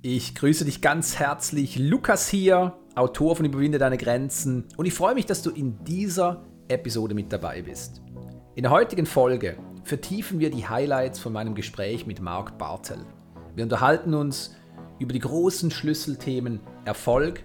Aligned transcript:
Ich 0.00 0.36
grüße 0.36 0.64
dich 0.64 0.80
ganz 0.80 1.18
herzlich. 1.18 1.76
Lukas 1.76 2.28
hier, 2.28 2.78
Autor 2.94 3.34
von 3.34 3.44
Überwinde 3.44 3.78
deine 3.78 3.98
Grenzen. 3.98 4.66
Und 4.76 4.86
ich 4.86 4.94
freue 4.94 5.16
mich, 5.16 5.26
dass 5.26 5.42
du 5.42 5.50
in 5.50 5.82
dieser 5.82 6.44
Episode 6.68 7.16
mit 7.16 7.32
dabei 7.32 7.62
bist. 7.62 8.00
In 8.54 8.62
der 8.62 8.70
heutigen 8.70 9.06
Folge 9.06 9.58
vertiefen 9.82 10.38
wir 10.38 10.50
die 10.50 10.68
Highlights 10.68 11.18
von 11.18 11.32
meinem 11.32 11.56
Gespräch 11.56 12.06
mit 12.06 12.20
Marc 12.20 12.56
Bartel. 12.58 13.04
Wir 13.56 13.64
unterhalten 13.64 14.14
uns 14.14 14.54
über 15.00 15.12
die 15.12 15.18
großen 15.18 15.72
Schlüsselthemen 15.72 16.60
Erfolg, 16.84 17.42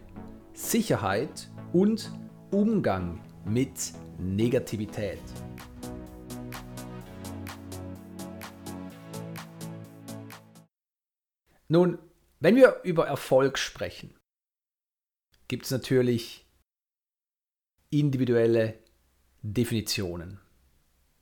Sicherheit 0.53 1.49
und 1.71 2.11
Umgang 2.51 3.19
mit 3.45 3.93
Negativität. 4.19 5.17
Nun, 11.67 11.97
wenn 12.43 12.57
wir 12.57 12.81
über 12.83 13.07
Erfolg 13.07 13.57
sprechen, 13.57 14.13
gibt 15.47 15.63
es 15.63 15.71
natürlich 15.71 16.45
individuelle 17.89 18.77
Definitionen. 19.43 20.41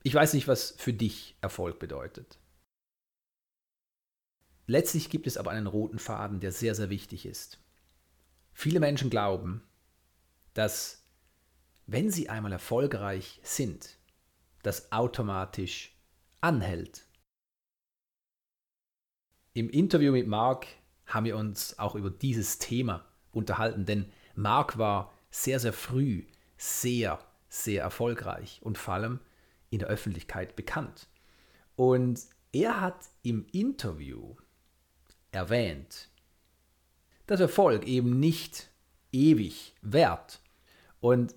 Ich 0.02 0.16
weiß 0.16 0.34
nicht, 0.34 0.48
was 0.48 0.72
für 0.80 0.94
dich 0.94 1.38
Erfolg 1.40 1.78
bedeutet. 1.78 2.40
Letztlich 4.66 5.12
gibt 5.12 5.28
es 5.28 5.38
aber 5.38 5.52
einen 5.52 5.68
roten 5.68 6.00
Faden, 6.00 6.40
der 6.40 6.52
sehr, 6.52 6.74
sehr 6.74 6.90
wichtig 6.90 7.28
ist. 7.28 7.64
Viele 8.52 8.80
Menschen 8.80 9.12
glauben, 9.12 9.62
dass 10.56 11.08
wenn 11.86 12.10
sie 12.10 12.30
einmal 12.30 12.52
erfolgreich 12.52 13.40
sind, 13.44 14.00
das 14.64 14.92
automatisch 14.92 15.96
anhält. 16.40 17.06
Im 19.54 19.70
Interview 19.70 20.14
mit 20.14 20.26
Marc 20.26 20.81
haben 21.14 21.26
wir 21.26 21.38
uns 21.38 21.78
auch 21.80 21.96
über 21.96 22.10
dieses 22.10 22.58
Thema 22.58 23.06
unterhalten, 23.32 23.86
denn 23.86 24.12
Mark 24.36 24.78
war 24.78 25.14
sehr, 25.30 25.60
sehr 25.60 25.74
früh 25.74 26.26
sehr, 26.62 27.20
sehr 27.50 27.82
erfolgreich 27.82 28.60
und 28.62 28.78
vor 28.78 28.94
allem 28.94 29.20
in 29.72 29.80
der 29.80 29.88
Öffentlichkeit 29.88 30.56
bekannt. 30.56 31.08
Und 31.76 32.22
er 32.52 32.80
hat 32.82 33.10
im 33.24 33.48
Interview 33.52 34.36
erwähnt, 35.32 36.10
dass 37.26 37.40
Erfolg 37.40 37.88
eben 37.88 38.20
nicht 38.20 38.70
ewig 39.12 39.74
währt. 39.82 40.40
Und 41.00 41.34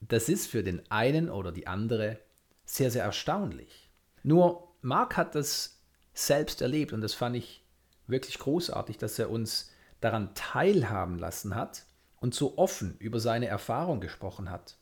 das 0.00 0.28
ist 0.28 0.46
für 0.46 0.62
den 0.62 0.82
einen 0.90 1.30
oder 1.30 1.52
die 1.52 1.66
andere 1.66 2.18
sehr, 2.66 2.90
sehr 2.90 3.04
erstaunlich. 3.04 3.88
Nur 4.22 4.74
Mark 4.82 5.16
hat 5.16 5.34
das 5.34 5.80
selbst 6.12 6.60
erlebt 6.60 6.92
und 6.92 7.00
das 7.00 7.14
fand 7.14 7.36
ich 7.36 7.61
wirklich 8.06 8.38
großartig, 8.38 8.98
dass 8.98 9.18
er 9.18 9.30
uns 9.30 9.70
daran 10.00 10.34
teilhaben 10.34 11.18
lassen 11.18 11.54
hat 11.54 11.86
und 12.16 12.34
so 12.34 12.58
offen 12.58 12.96
über 12.98 13.20
seine 13.20 13.46
Erfahrung 13.46 14.00
gesprochen 14.00 14.50
hat. 14.50 14.78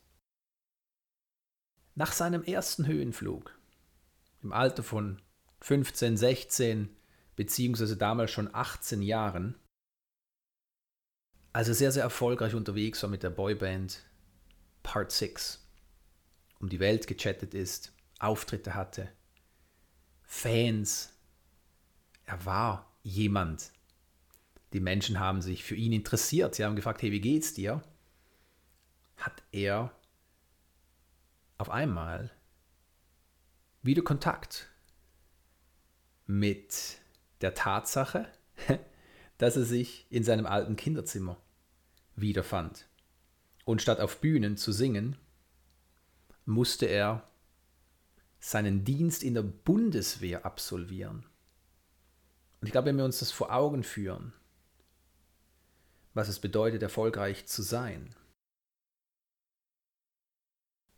Nach 1.95 2.11
seinem 2.11 2.43
ersten 2.43 2.87
Höhenflug, 2.87 3.57
im 4.41 4.53
Alter 4.53 4.83
von 4.83 5.21
15, 5.61 6.17
16 6.17 6.95
beziehungsweise 7.35 7.97
damals 7.97 8.31
schon 8.31 8.53
18 8.53 9.01
Jahren, 9.01 9.55
als 11.53 11.67
er 11.67 11.73
sehr, 11.73 11.91
sehr 11.91 12.03
erfolgreich 12.03 12.55
unterwegs 12.55 13.01
war 13.03 13.09
mit 13.09 13.23
der 13.23 13.29
Boyband 13.29 14.03
Part 14.83 15.11
6, 15.11 15.67
um 16.59 16.69
die 16.69 16.79
Welt 16.79 17.07
gechattet 17.07 17.53
ist, 17.53 17.93
Auftritte 18.19 18.73
hatte, 18.73 19.09
Fans, 20.23 21.13
er 22.25 22.45
war 22.45 22.90
jemand. 23.03 23.71
Die 24.73 24.79
Menschen 24.79 25.19
haben 25.19 25.41
sich 25.41 25.63
für 25.63 25.75
ihn 25.75 25.91
interessiert. 25.91 26.55
Sie 26.55 26.63
haben 26.63 26.75
gefragt, 26.75 27.01
hey, 27.01 27.11
wie 27.11 27.21
geht's 27.21 27.53
dir? 27.53 27.81
Hat 29.17 29.43
er 29.51 29.91
auf 31.57 31.69
einmal 31.69 32.31
wieder 33.83 34.01
Kontakt 34.01 34.69
mit 36.25 36.99
der 37.41 37.53
Tatsache, 37.53 38.27
dass 39.37 39.57
er 39.57 39.63
sich 39.63 40.07
in 40.09 40.23
seinem 40.23 40.45
alten 40.45 40.75
Kinderzimmer 40.75 41.37
wiederfand. 42.15 42.87
Und 43.65 43.81
statt 43.81 43.99
auf 43.99 44.21
Bühnen 44.21 44.57
zu 44.57 44.71
singen, 44.71 45.17
musste 46.45 46.85
er 46.85 47.27
seinen 48.39 48.83
Dienst 48.83 49.23
in 49.23 49.35
der 49.35 49.43
Bundeswehr 49.43 50.45
absolvieren. 50.45 51.25
Und 52.61 52.67
ich 52.67 52.71
glaube, 52.71 52.87
wenn 52.87 52.97
wir 52.97 53.05
uns 53.05 53.19
das 53.19 53.31
vor 53.31 53.51
Augen 53.51 53.83
führen, 53.83 54.33
was 56.13 56.27
es 56.27 56.39
bedeutet, 56.39 56.83
erfolgreich 56.83 57.47
zu 57.47 57.63
sein, 57.63 58.15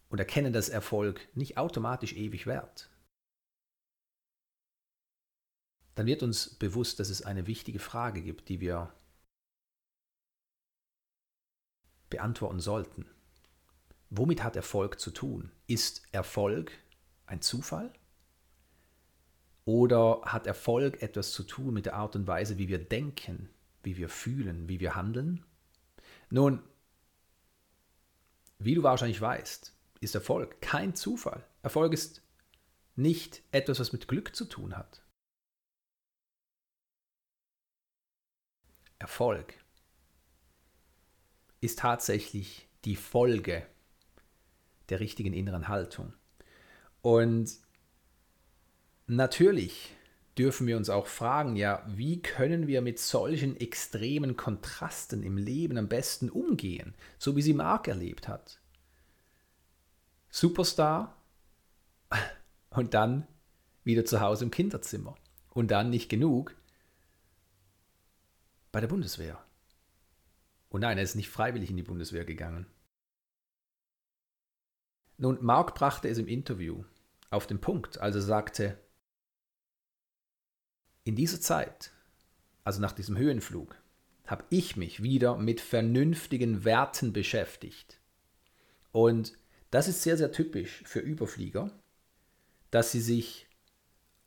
und 0.10 0.20
erkennen, 0.20 0.54
dass 0.54 0.70
Erfolg 0.70 1.28
nicht 1.36 1.58
automatisch 1.58 2.14
ewig 2.14 2.46
währt, 2.46 2.92
dann 5.96 6.06
wird 6.06 6.22
uns 6.22 6.54
bewusst, 6.54 7.00
dass 7.00 7.10
es 7.10 7.24
eine 7.24 7.48
wichtige 7.48 7.80
Frage 7.80 8.22
gibt, 8.22 8.50
die 8.50 8.60
wir 8.60 8.94
beantworten 12.12 12.60
sollten. 12.60 13.10
Womit 14.12 14.44
hat 14.44 14.56
Erfolg 14.56 15.00
zu 15.00 15.10
tun? 15.10 15.52
Ist 15.66 16.04
Erfolg 16.12 16.72
ein 17.26 17.42
Zufall? 17.42 17.92
Oder 19.66 20.22
hat 20.26 20.46
Erfolg 20.46 21.02
etwas 21.02 21.32
zu 21.32 21.44
tun 21.44 21.74
mit 21.74 21.86
der 21.86 21.96
Art 21.96 22.16
und 22.16 22.28
Weise, 22.28 22.58
wie 22.58 22.68
wir 22.68 22.84
denken, 22.84 23.50
wie 23.82 23.98
wir 23.98 24.10
fühlen, 24.10 24.68
wie 24.68 24.80
wir 24.80 24.96
handeln? 24.96 25.46
Nun, 26.30 26.62
wie 28.60 28.76
du 28.76 28.84
wahrscheinlich 28.84 29.22
weißt, 29.22 29.74
ist 30.02 30.16
Erfolg 30.16 30.62
kein 30.62 30.96
Zufall. 30.96 31.46
Erfolg 31.62 31.94
ist 31.94 32.22
nicht 32.96 33.42
etwas, 33.52 33.80
was 33.80 33.94
mit 33.94 34.08
Glück 34.08 34.36
zu 34.36 34.46
tun 34.46 34.76
hat. 34.76 35.02
Erfolg 39.00 39.58
ist 41.62 41.80
tatsächlich 41.80 42.68
die 42.86 42.96
Folge 42.96 43.66
der 44.90 45.00
richtigen 45.00 45.34
inneren 45.34 45.68
Haltung. 45.68 46.14
Und 47.02 47.63
Natürlich 49.08 49.96
dürfen 50.38 50.66
wir 50.66 50.78
uns 50.78 50.90
auch 50.90 51.08
fragen, 51.08 51.56
ja, 51.56 51.84
wie 51.88 52.22
können 52.22 52.68
wir 52.68 52.82
mit 52.82 53.00
solchen 53.00 53.56
extremen 53.58 54.36
Kontrasten 54.36 55.24
im 55.24 55.38
Leben 55.38 55.78
am 55.78 55.88
besten 55.88 56.30
umgehen, 56.30 56.96
so 57.20 57.36
wie 57.36 57.42
sie 57.42 57.54
Mark 57.54 57.88
erlebt 57.88 58.28
hat. 58.28 58.60
Superstar 60.30 61.16
und 62.70 62.94
dann 62.94 63.28
wieder 63.84 64.06
zu 64.06 64.22
Hause 64.22 64.46
im 64.46 64.52
Kinderzimmer. 64.52 65.16
Und 65.50 65.70
dann 65.70 65.92
nicht 65.92 66.10
genug 66.10 66.56
bei 68.72 68.82
der 68.82 68.88
Bundeswehr. 68.88 69.38
Und 70.70 70.82
nein, 70.82 70.98
er 70.98 71.04
ist 71.04 71.14
nicht 71.14 71.30
freiwillig 71.30 71.70
in 71.70 71.78
die 71.78 71.84
Bundeswehr 71.84 72.26
gegangen. 72.26 72.66
Nun, 75.18 75.38
Mark 75.44 75.76
brachte 75.76 76.10
es 76.10 76.18
im 76.18 76.28
Interview 76.28 76.84
auf 77.30 77.46
den 77.46 77.62
Punkt, 77.62 78.00
als 78.00 78.16
er 78.16 78.24
sagte, 78.24 78.80
in 81.04 81.16
dieser 81.16 81.42
Zeit, 81.42 81.92
also 82.64 82.82
nach 82.82 82.94
diesem 82.94 83.18
Höhenflug, 83.18 83.76
habe 84.26 84.46
ich 84.50 84.78
mich 84.78 85.04
wieder 85.04 85.38
mit 85.38 85.60
vernünftigen 85.60 86.64
Werten 86.64 87.14
beschäftigt. 87.14 88.00
Und 88.92 89.34
das 89.70 89.88
ist 89.88 90.04
sehr, 90.04 90.18
sehr 90.18 90.32
typisch 90.32 90.82
für 90.86 91.00
Überflieger, 91.00 91.72
dass 92.72 92.92
sie 92.92 93.02
sich 93.02 93.48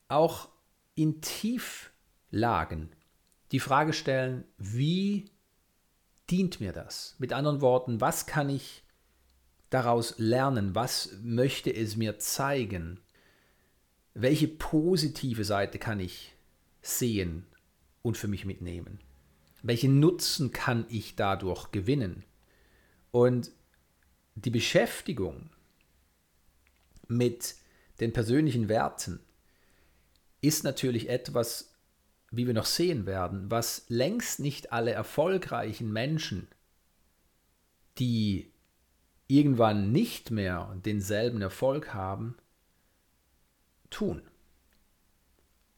auch 0.08 0.48
in 0.94 1.20
Tieflagen 1.20 2.90
die 3.52 3.60
Frage 3.60 3.92
stellen, 3.92 4.44
wie 4.58 5.30
dient 6.30 6.60
mir 6.60 6.72
das? 6.72 7.14
Mit 7.18 7.32
anderen 7.32 7.60
Worten, 7.60 8.00
was 8.00 8.26
kann 8.26 8.48
ich 8.48 8.82
daraus 9.70 10.18
lernen? 10.18 10.74
Was 10.74 11.18
möchte 11.22 11.72
es 11.74 11.96
mir 11.96 12.18
zeigen? 12.18 13.00
Welche 14.14 14.48
positive 14.48 15.44
Seite 15.44 15.78
kann 15.78 16.00
ich 16.00 16.35
sehen 16.86 17.46
und 18.02 18.16
für 18.16 18.28
mich 18.28 18.44
mitnehmen? 18.44 19.00
Welchen 19.62 19.98
Nutzen 20.00 20.52
kann 20.52 20.86
ich 20.88 21.16
dadurch 21.16 21.72
gewinnen? 21.72 22.24
Und 23.10 23.50
die 24.34 24.50
Beschäftigung 24.50 25.50
mit 27.08 27.56
den 28.00 28.12
persönlichen 28.12 28.68
Werten 28.68 29.20
ist 30.40 30.64
natürlich 30.64 31.08
etwas, 31.08 31.74
wie 32.30 32.46
wir 32.46 32.54
noch 32.54 32.66
sehen 32.66 33.06
werden, 33.06 33.50
was 33.50 33.86
längst 33.88 34.40
nicht 34.40 34.72
alle 34.72 34.92
erfolgreichen 34.92 35.92
Menschen, 35.92 36.48
die 37.98 38.52
irgendwann 39.26 39.90
nicht 39.90 40.30
mehr 40.30 40.76
denselben 40.84 41.40
Erfolg 41.40 41.94
haben, 41.94 42.36
tun. 43.90 44.22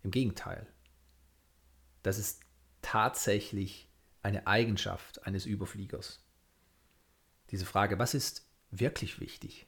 Im 0.03 0.11
Gegenteil. 0.11 0.67
Das 2.03 2.19
ist 2.19 2.41
tatsächlich 2.83 3.89
eine 4.23 4.47
Eigenschaft 4.47 5.25
eines 5.27 5.47
Überfliegers? 5.47 6.25
Diese 7.51 7.67
Frage, 7.67 7.99
was 7.99 8.15
ist 8.15 8.47
wirklich 8.71 9.21
wichtig? 9.21 9.67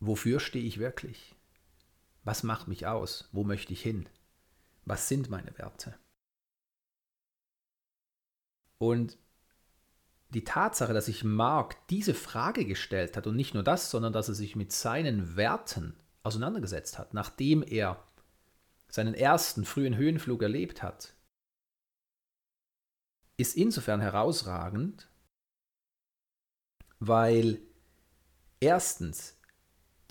Wofür 0.00 0.40
stehe 0.40 0.64
ich 0.64 0.78
wirklich? 0.78 1.36
Was 2.24 2.42
macht 2.42 2.68
mich 2.68 2.86
aus? 2.86 3.28
Wo 3.32 3.44
möchte 3.44 3.72
ich 3.72 3.82
hin? 3.82 4.08
Was 4.84 5.08
sind 5.08 5.30
meine 5.30 5.56
Werte? 5.58 5.98
Und 8.78 9.18
die 10.30 10.44
Tatsache, 10.44 10.92
dass 10.92 11.06
sich 11.06 11.22
Mark 11.22 11.86
diese 11.88 12.12
Frage 12.12 12.64
gestellt 12.64 13.16
hat 13.16 13.26
und 13.26 13.36
nicht 13.36 13.54
nur 13.54 13.62
das, 13.62 13.90
sondern 13.90 14.12
dass 14.12 14.28
er 14.28 14.34
sich 14.34 14.56
mit 14.56 14.72
seinen 14.72 15.36
Werten 15.36 15.96
auseinandergesetzt 16.24 16.98
hat, 16.98 17.14
nachdem 17.14 17.62
er 17.62 18.04
seinen 18.94 19.14
ersten 19.14 19.64
frühen 19.64 19.96
Höhenflug 19.96 20.40
erlebt 20.40 20.80
hat, 20.80 21.14
ist 23.36 23.56
insofern 23.56 24.00
herausragend, 24.00 25.08
weil 27.00 27.60
erstens 28.60 29.36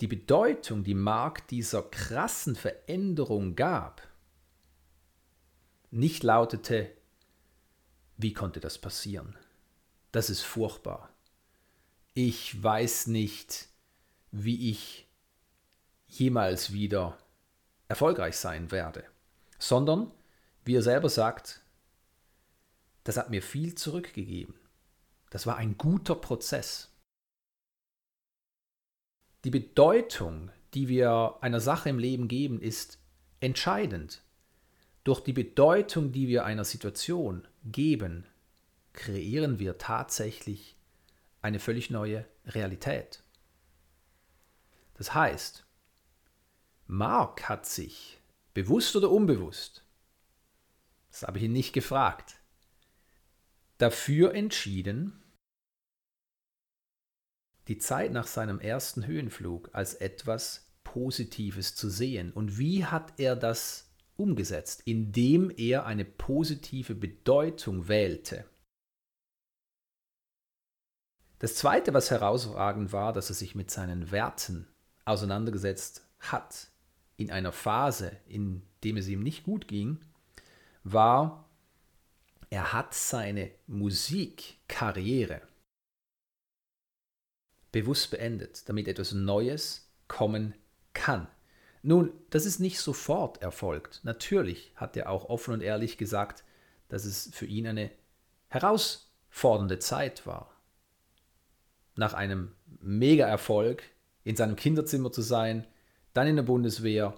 die 0.02 0.06
Bedeutung, 0.06 0.84
die 0.84 0.92
Mark 0.92 1.48
dieser 1.48 1.82
krassen 1.82 2.56
Veränderung 2.56 3.56
gab, 3.56 4.06
nicht 5.90 6.22
lautete, 6.22 6.94
wie 8.18 8.34
konnte 8.34 8.60
das 8.60 8.76
passieren? 8.76 9.34
Das 10.12 10.28
ist 10.28 10.42
furchtbar. 10.42 11.08
Ich 12.12 12.62
weiß 12.62 13.06
nicht, 13.06 13.66
wie 14.30 14.70
ich 14.70 15.08
jemals 16.06 16.74
wieder 16.74 17.16
erfolgreich 17.94 18.36
sein 18.36 18.72
werde, 18.72 19.04
sondern, 19.58 20.10
wie 20.64 20.74
er 20.74 20.82
selber 20.82 21.08
sagt, 21.08 21.62
das 23.04 23.16
hat 23.16 23.30
mir 23.30 23.40
viel 23.40 23.76
zurückgegeben. 23.76 24.54
Das 25.30 25.46
war 25.46 25.56
ein 25.56 25.78
guter 25.78 26.16
Prozess. 26.16 26.90
Die 29.44 29.50
Bedeutung, 29.50 30.50
die 30.74 30.88
wir 30.88 31.36
einer 31.40 31.60
Sache 31.60 31.88
im 31.88 32.00
Leben 32.00 32.26
geben, 32.26 32.60
ist 32.60 32.98
entscheidend. 33.38 34.22
Durch 35.04 35.20
die 35.20 35.32
Bedeutung, 35.32 36.10
die 36.10 36.26
wir 36.26 36.44
einer 36.44 36.64
Situation 36.64 37.46
geben, 37.64 38.26
kreieren 38.92 39.60
wir 39.60 39.78
tatsächlich 39.78 40.76
eine 41.42 41.60
völlig 41.60 41.90
neue 41.90 42.24
Realität. 42.46 43.22
Das 44.94 45.14
heißt, 45.14 45.63
Mark 46.96 47.48
hat 47.48 47.66
sich, 47.66 48.20
bewusst 48.54 48.94
oder 48.94 49.10
unbewusst, 49.10 49.84
das 51.10 51.22
habe 51.22 51.38
ich 51.38 51.44
ihn 51.44 51.52
nicht 51.52 51.72
gefragt, 51.72 52.36
dafür 53.78 54.34
entschieden, 54.34 55.20
die 57.66 57.78
Zeit 57.78 58.12
nach 58.12 58.28
seinem 58.28 58.60
ersten 58.60 59.06
Höhenflug 59.06 59.70
als 59.72 59.94
etwas 59.94 60.70
Positives 60.84 61.74
zu 61.74 61.88
sehen. 61.90 62.30
Und 62.32 62.58
wie 62.58 62.84
hat 62.84 63.18
er 63.18 63.34
das 63.34 63.90
umgesetzt? 64.16 64.82
Indem 64.84 65.50
er 65.56 65.86
eine 65.86 66.04
positive 66.04 66.94
Bedeutung 66.94 67.88
wählte. 67.88 68.44
Das 71.40 71.56
Zweite, 71.56 71.92
was 71.92 72.12
herausragend 72.12 72.92
war, 72.92 73.12
dass 73.12 73.30
er 73.30 73.34
sich 73.34 73.54
mit 73.54 73.70
seinen 73.70 74.12
Werten 74.12 74.68
auseinandergesetzt 75.04 76.06
hat, 76.20 76.70
in 77.16 77.30
einer 77.30 77.52
Phase, 77.52 78.16
in 78.26 78.62
dem 78.82 78.96
es 78.96 79.08
ihm 79.08 79.22
nicht 79.22 79.44
gut 79.44 79.68
ging, 79.68 80.04
war, 80.82 81.48
er 82.50 82.72
hat 82.72 82.94
seine 82.94 83.50
Musikkarriere 83.66 85.42
bewusst 87.72 88.10
beendet, 88.10 88.68
damit 88.68 88.86
etwas 88.86 89.12
Neues 89.12 89.90
kommen 90.06 90.54
kann. 90.92 91.26
Nun, 91.82 92.12
das 92.30 92.46
ist 92.46 92.60
nicht 92.60 92.78
sofort 92.78 93.42
erfolgt. 93.42 94.00
Natürlich 94.04 94.72
hat 94.76 94.96
er 94.96 95.10
auch 95.10 95.24
offen 95.28 95.54
und 95.54 95.60
ehrlich 95.60 95.98
gesagt, 95.98 96.44
dass 96.88 97.04
es 97.04 97.30
für 97.32 97.46
ihn 97.46 97.66
eine 97.66 97.90
herausfordernde 98.48 99.80
Zeit 99.80 100.26
war. 100.26 100.54
Nach 101.96 102.14
einem 102.14 102.52
Mega-Erfolg 102.80 103.82
in 104.22 104.36
seinem 104.36 104.56
Kinderzimmer 104.56 105.10
zu 105.10 105.22
sein, 105.22 105.66
dann 106.14 106.26
in 106.26 106.36
der 106.36 106.42
Bundeswehr 106.42 107.14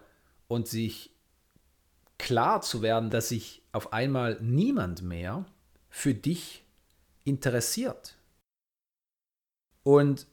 und 0.48 0.66
sich 0.66 1.14
klar 2.18 2.62
zu 2.62 2.82
werden, 2.82 3.10
dass 3.10 3.28
sich 3.28 3.62
auf 3.72 3.92
einmal 3.92 4.40
niemand 4.40 5.02
mehr 5.02 5.44
für 5.88 6.14
dich 6.14 6.64
interessiert. 7.24 8.16
Und 9.82 10.26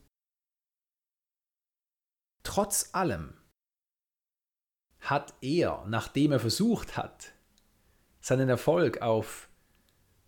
Trotz 2.43 2.89
allem 2.91 3.33
hat 4.99 5.33
er, 5.41 5.83
nachdem 5.87 6.33
er 6.33 6.39
versucht 6.39 6.97
hat, 6.97 7.33
seinen 8.19 8.49
Erfolg 8.49 9.01
auf 9.01 9.49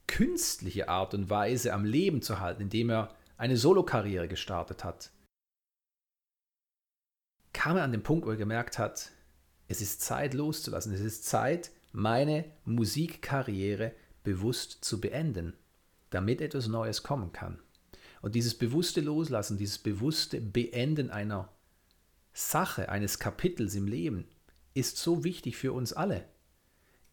künstliche 0.07 0.89
Art 0.89 1.13
und 1.13 1.29
Weise 1.29 1.73
am 1.73 1.85
Leben 1.85 2.21
zu 2.21 2.39
halten, 2.39 2.63
indem 2.63 2.89
er 2.89 3.15
eine 3.37 3.57
Solokarriere 3.57 4.27
gestartet 4.27 4.83
hat, 4.83 5.11
kam 7.55 7.77
er 7.77 7.83
an 7.83 7.93
den 7.93 8.03
Punkt, 8.03 8.25
wo 8.25 8.31
er 8.31 8.35
gemerkt 8.35 8.77
hat, 8.77 9.11
es 9.69 9.79
ist 9.81 10.01
Zeit 10.01 10.33
loszulassen, 10.33 10.93
es 10.93 10.99
ist 10.99 11.25
Zeit, 11.25 11.71
meine 11.93 12.43
Musikkarriere 12.65 13.93
bewusst 14.23 14.83
zu 14.83 14.99
beenden, 14.99 15.53
damit 16.09 16.41
etwas 16.41 16.67
Neues 16.67 17.01
kommen 17.01 17.31
kann. 17.31 17.59
Und 18.21 18.35
dieses 18.35 18.57
bewusste 18.57 18.99
Loslassen, 18.99 19.57
dieses 19.57 19.77
bewusste 19.77 20.41
Beenden 20.41 21.09
einer 21.09 21.49
Sache 22.33 22.89
eines 22.89 23.19
Kapitels 23.19 23.73
im 23.75 23.87
Leben 23.87 24.27
ist 24.73 24.97
so 24.97 25.23
wichtig 25.23 25.55
für 25.55 25.71
uns 25.71 25.93
alle, 25.93 26.25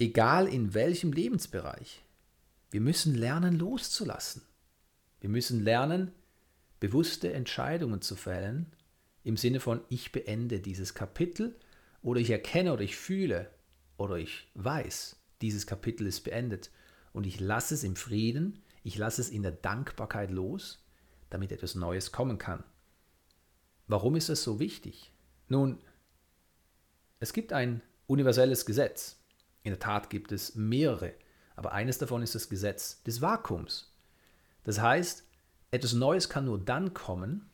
egal 0.01 0.49
in 0.49 0.75
welchem 0.75 1.13
Lebensbereich. 1.13 2.03
Wir 2.73 2.81
müssen 2.81 3.15
lernen 3.15 3.57
loszulassen. 3.57 4.43
Wir 5.21 5.31
müssen 5.31 5.63
lernen, 5.63 6.11
bewusste 6.81 7.33
Entscheidungen 7.33 8.03
zu 8.03 8.17
fällen, 8.17 8.73
im 9.25 9.37
Sinne 9.37 9.61
von 9.61 9.81
ich 9.89 10.13
beende 10.13 10.61
dieses 10.61 10.95
Kapitel 10.95 11.57
oder 12.03 12.21
ich 12.21 12.31
erkenne 12.31 12.73
oder 12.73 12.83
ich 12.83 12.97
fühle 12.97 13.51
oder 13.97 14.17
ich 14.17 14.49
weiß, 14.55 15.17
dieses 15.41 15.67
Kapitel 15.67 16.07
ist 16.07 16.23
beendet 16.23 16.71
und 17.13 17.27
ich 17.27 17.41
lasse 17.41 17.75
es 17.75 17.85
im 17.85 17.97
Frieden, 17.97 18.63
ich 18.83 18.99
lasse 18.99 19.21
es 19.21 19.31
in 19.31 19.43
der 19.43 19.53
Dankbarkeit 19.53 20.31
los, 20.31 20.85
damit 21.31 21.53
etwas 21.53 21.75
Neues 21.75 22.13
kommen 22.13 22.39
kann. 22.39 22.65
Warum 23.87 24.17
ist 24.17 24.29
das 24.29 24.43
so 24.43 24.59
wichtig? 24.59 25.13
Nun, 25.49 25.79
es 27.21 27.33
gibt 27.33 27.53
ein 27.53 27.83
universelles 28.07 28.67
Gesetz. 28.67 29.21
In 29.63 29.71
der 29.71 29.79
Tat 29.79 30.11
gibt 30.11 30.33
es 30.33 30.55
mehrere, 30.57 31.15
aber 31.55 31.73
eines 31.73 31.99
davon 31.99 32.23
ist 32.23 32.35
das 32.35 32.49
Gesetz 32.49 33.03
des 33.05 33.21
Vakuums. 33.21 33.95
Das 34.65 34.81
heißt, 34.81 35.25
etwas 35.71 35.93
Neues 35.93 36.29
kann 36.29 36.47
nur 36.47 36.59
dann 36.59 36.95
kommen, 36.95 37.49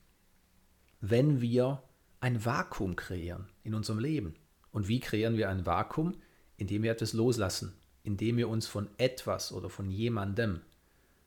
wenn 1.00 1.40
wir 1.40 1.82
ein 2.20 2.44
Vakuum 2.44 2.96
kreieren 2.96 3.48
in 3.62 3.74
unserem 3.74 3.98
Leben. 3.98 4.34
Und 4.72 4.88
wie 4.88 5.00
kreieren 5.00 5.36
wir 5.36 5.48
ein 5.48 5.66
Vakuum? 5.66 6.20
Indem 6.56 6.82
wir 6.82 6.90
etwas 6.90 7.12
loslassen, 7.12 7.78
indem 8.02 8.36
wir 8.36 8.48
uns 8.48 8.66
von 8.66 8.88
etwas 8.98 9.52
oder 9.52 9.70
von 9.70 9.90
jemandem 9.90 10.60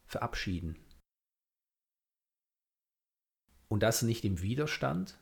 verabschieden. 0.06 0.78
Und 3.70 3.84
das 3.84 4.02
nicht 4.02 4.26
im 4.26 4.42
Widerstand, 4.42 5.18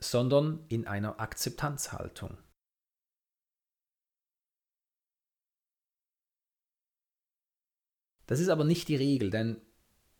sondern 0.00 0.64
in 0.68 0.88
einer 0.88 1.20
Akzeptanzhaltung. 1.20 2.36
Das 8.26 8.40
ist 8.40 8.48
aber 8.48 8.64
nicht 8.64 8.88
die 8.88 8.96
Regel, 8.96 9.30
denn 9.30 9.60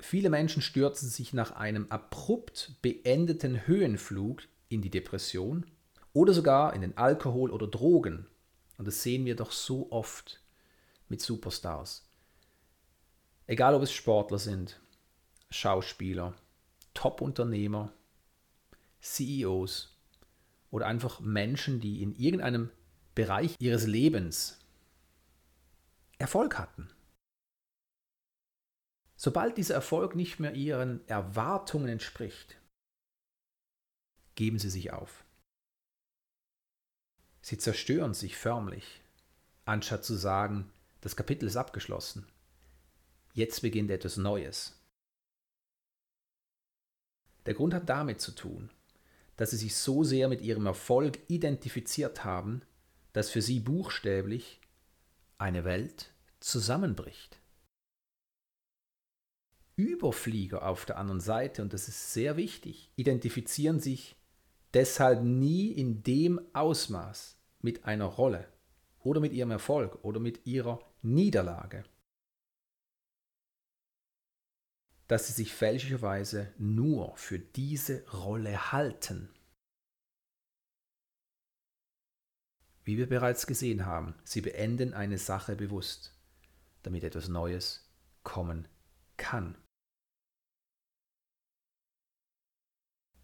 viele 0.04 0.30
Menschen 0.30 0.62
stürzen 0.62 1.09
sich 1.09 1.32
nach 1.32 1.52
einem 1.52 1.87
abrupt 1.90 2.75
beendeten 2.82 3.66
Höhenflug 3.66 4.42
in 4.68 4.82
die 4.82 4.90
Depression 4.90 5.66
oder 6.12 6.32
sogar 6.32 6.75
in 6.75 6.80
den 6.80 6.97
Alkohol 6.97 7.50
oder 7.50 7.66
Drogen. 7.66 8.26
Und 8.78 8.87
das 8.87 9.02
sehen 9.02 9.25
wir 9.25 9.37
doch 9.37 9.52
so 9.52 9.90
oft 9.90 10.40
mit 11.09 11.21
Superstars. 11.21 12.09
Egal 13.47 13.75
ob 13.75 13.82
es 13.82 13.92
Sportler 13.92 14.38
sind, 14.38 14.80
Schauspieler, 15.50 16.35
Top-Unternehmer, 16.94 17.92
CEOs 19.00 19.97
oder 20.71 20.87
einfach 20.87 21.21
Menschen, 21.21 21.80
die 21.80 22.02
in 22.02 22.14
irgendeinem 22.14 22.71
Bereich 23.14 23.56
ihres 23.59 23.87
Lebens 23.87 24.59
Erfolg 26.18 26.59
hatten. 26.59 26.88
Sobald 29.24 29.56
dieser 29.56 29.74
Erfolg 29.74 30.16
nicht 30.16 30.40
mehr 30.40 30.54
ihren 30.54 31.06
Erwartungen 31.06 31.88
entspricht, 31.88 32.58
geben 34.34 34.58
sie 34.58 34.68
sich 34.68 34.92
auf. 34.92 35.24
Sie 37.40 37.56
zerstören 37.56 38.14
sich 38.14 38.36
förmlich. 38.36 39.00
anstatt 39.64 40.04
zu 40.04 40.16
sagen, 40.16 40.72
das 41.02 41.14
Kapitel 41.14 41.46
ist 41.46 41.54
abgeschlossen. 41.54 42.26
Jetzt 43.32 43.62
beginnt 43.62 43.92
etwas 43.92 44.16
Neues. 44.16 44.82
Der 47.46 47.54
Grund 47.54 47.74
hat 47.74 47.88
damit 47.88 48.20
zu 48.20 48.32
tun, 48.32 48.70
dass 49.36 49.52
sie 49.52 49.56
sich 49.56 49.76
so 49.76 50.02
sehr 50.02 50.26
mit 50.28 50.40
ihrem 50.40 50.66
Erfolg 50.66 51.20
identifiziert 51.28 52.24
haben, 52.24 52.62
dass 53.12 53.30
für 53.30 53.40
sie 53.40 53.60
buchstäblich 53.60 54.60
eine 55.38 55.62
Welt 55.62 56.12
zusammenbricht. 56.40 57.41
Überflieger 59.76 60.66
auf 60.66 60.84
der 60.84 60.98
anderen 60.98 61.20
Seite, 61.20 61.62
und 61.62 61.72
das 61.72 61.88
ist 61.88 62.12
sehr 62.12 62.36
wichtig, 62.36 62.90
identifizieren 62.96 63.80
sich 63.80 64.16
deshalb 64.74 65.22
nie 65.22 65.72
in 65.72 66.02
dem 66.02 66.40
Ausmaß 66.52 67.36
mit 67.60 67.84
einer 67.84 68.06
Rolle 68.06 68.48
oder 69.00 69.20
mit 69.20 69.32
ihrem 69.32 69.50
Erfolg 69.50 70.04
oder 70.04 70.20
mit 70.20 70.46
ihrer 70.46 70.80
Niederlage, 71.02 71.84
dass 75.08 75.26
sie 75.26 75.32
sich 75.32 75.52
fälschlicherweise 75.52 76.52
nur 76.58 77.16
für 77.16 77.38
diese 77.38 78.08
Rolle 78.12 78.72
halten. 78.72 79.28
Wie 82.84 82.98
wir 82.98 83.08
bereits 83.08 83.46
gesehen 83.46 83.86
haben, 83.86 84.14
sie 84.24 84.40
beenden 84.40 84.92
eine 84.92 85.18
Sache 85.18 85.54
bewusst, 85.54 86.18
damit 86.82 87.04
etwas 87.04 87.28
Neues 87.28 87.88
kommen 88.24 88.66
kann. 89.16 89.56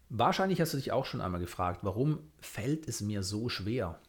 Wahrscheinlich 0.09 0.59
hast 0.59 0.73
du 0.73 0.77
dich 0.77 0.91
auch 0.91 1.05
schon 1.05 1.21
einmal 1.21 1.39
gefragt, 1.39 1.81
warum 1.83 2.19
fällt 2.39 2.87
es 2.87 3.01
mir 3.01 3.21
so 3.21 3.47
schwer, 3.47 3.99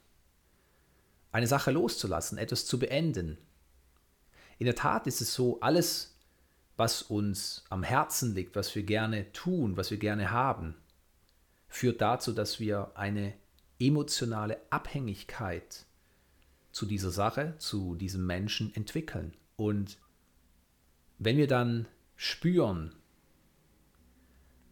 eine 1.32 1.46
Sache 1.46 1.70
loszulassen, 1.70 2.38
etwas 2.38 2.66
zu 2.66 2.78
beenden. 2.78 3.38
In 4.58 4.66
der 4.66 4.74
Tat 4.74 5.06
ist 5.06 5.20
es 5.20 5.34
so, 5.34 5.60
alles, 5.60 6.16
was 6.76 7.02
uns 7.02 7.64
am 7.68 7.82
Herzen 7.82 8.34
liegt, 8.34 8.56
was 8.56 8.74
wir 8.74 8.82
gerne 8.82 9.30
tun, 9.32 9.76
was 9.76 9.90
wir 9.90 9.98
gerne 9.98 10.30
haben, 10.30 10.74
führt 11.68 12.00
dazu, 12.00 12.32
dass 12.32 12.58
wir 12.58 12.92
eine 12.94 13.34
emotionale 13.78 14.58
Abhängigkeit 14.70 15.86
zu 16.72 16.86
dieser 16.86 17.10
Sache, 17.10 17.54
zu 17.58 17.94
diesem 17.94 18.26
Menschen 18.26 18.74
entwickeln. 18.74 19.34
Und 19.56 19.98
wenn 21.18 21.36
wir 21.36 21.46
dann 21.46 21.86
spüren, 22.16 22.94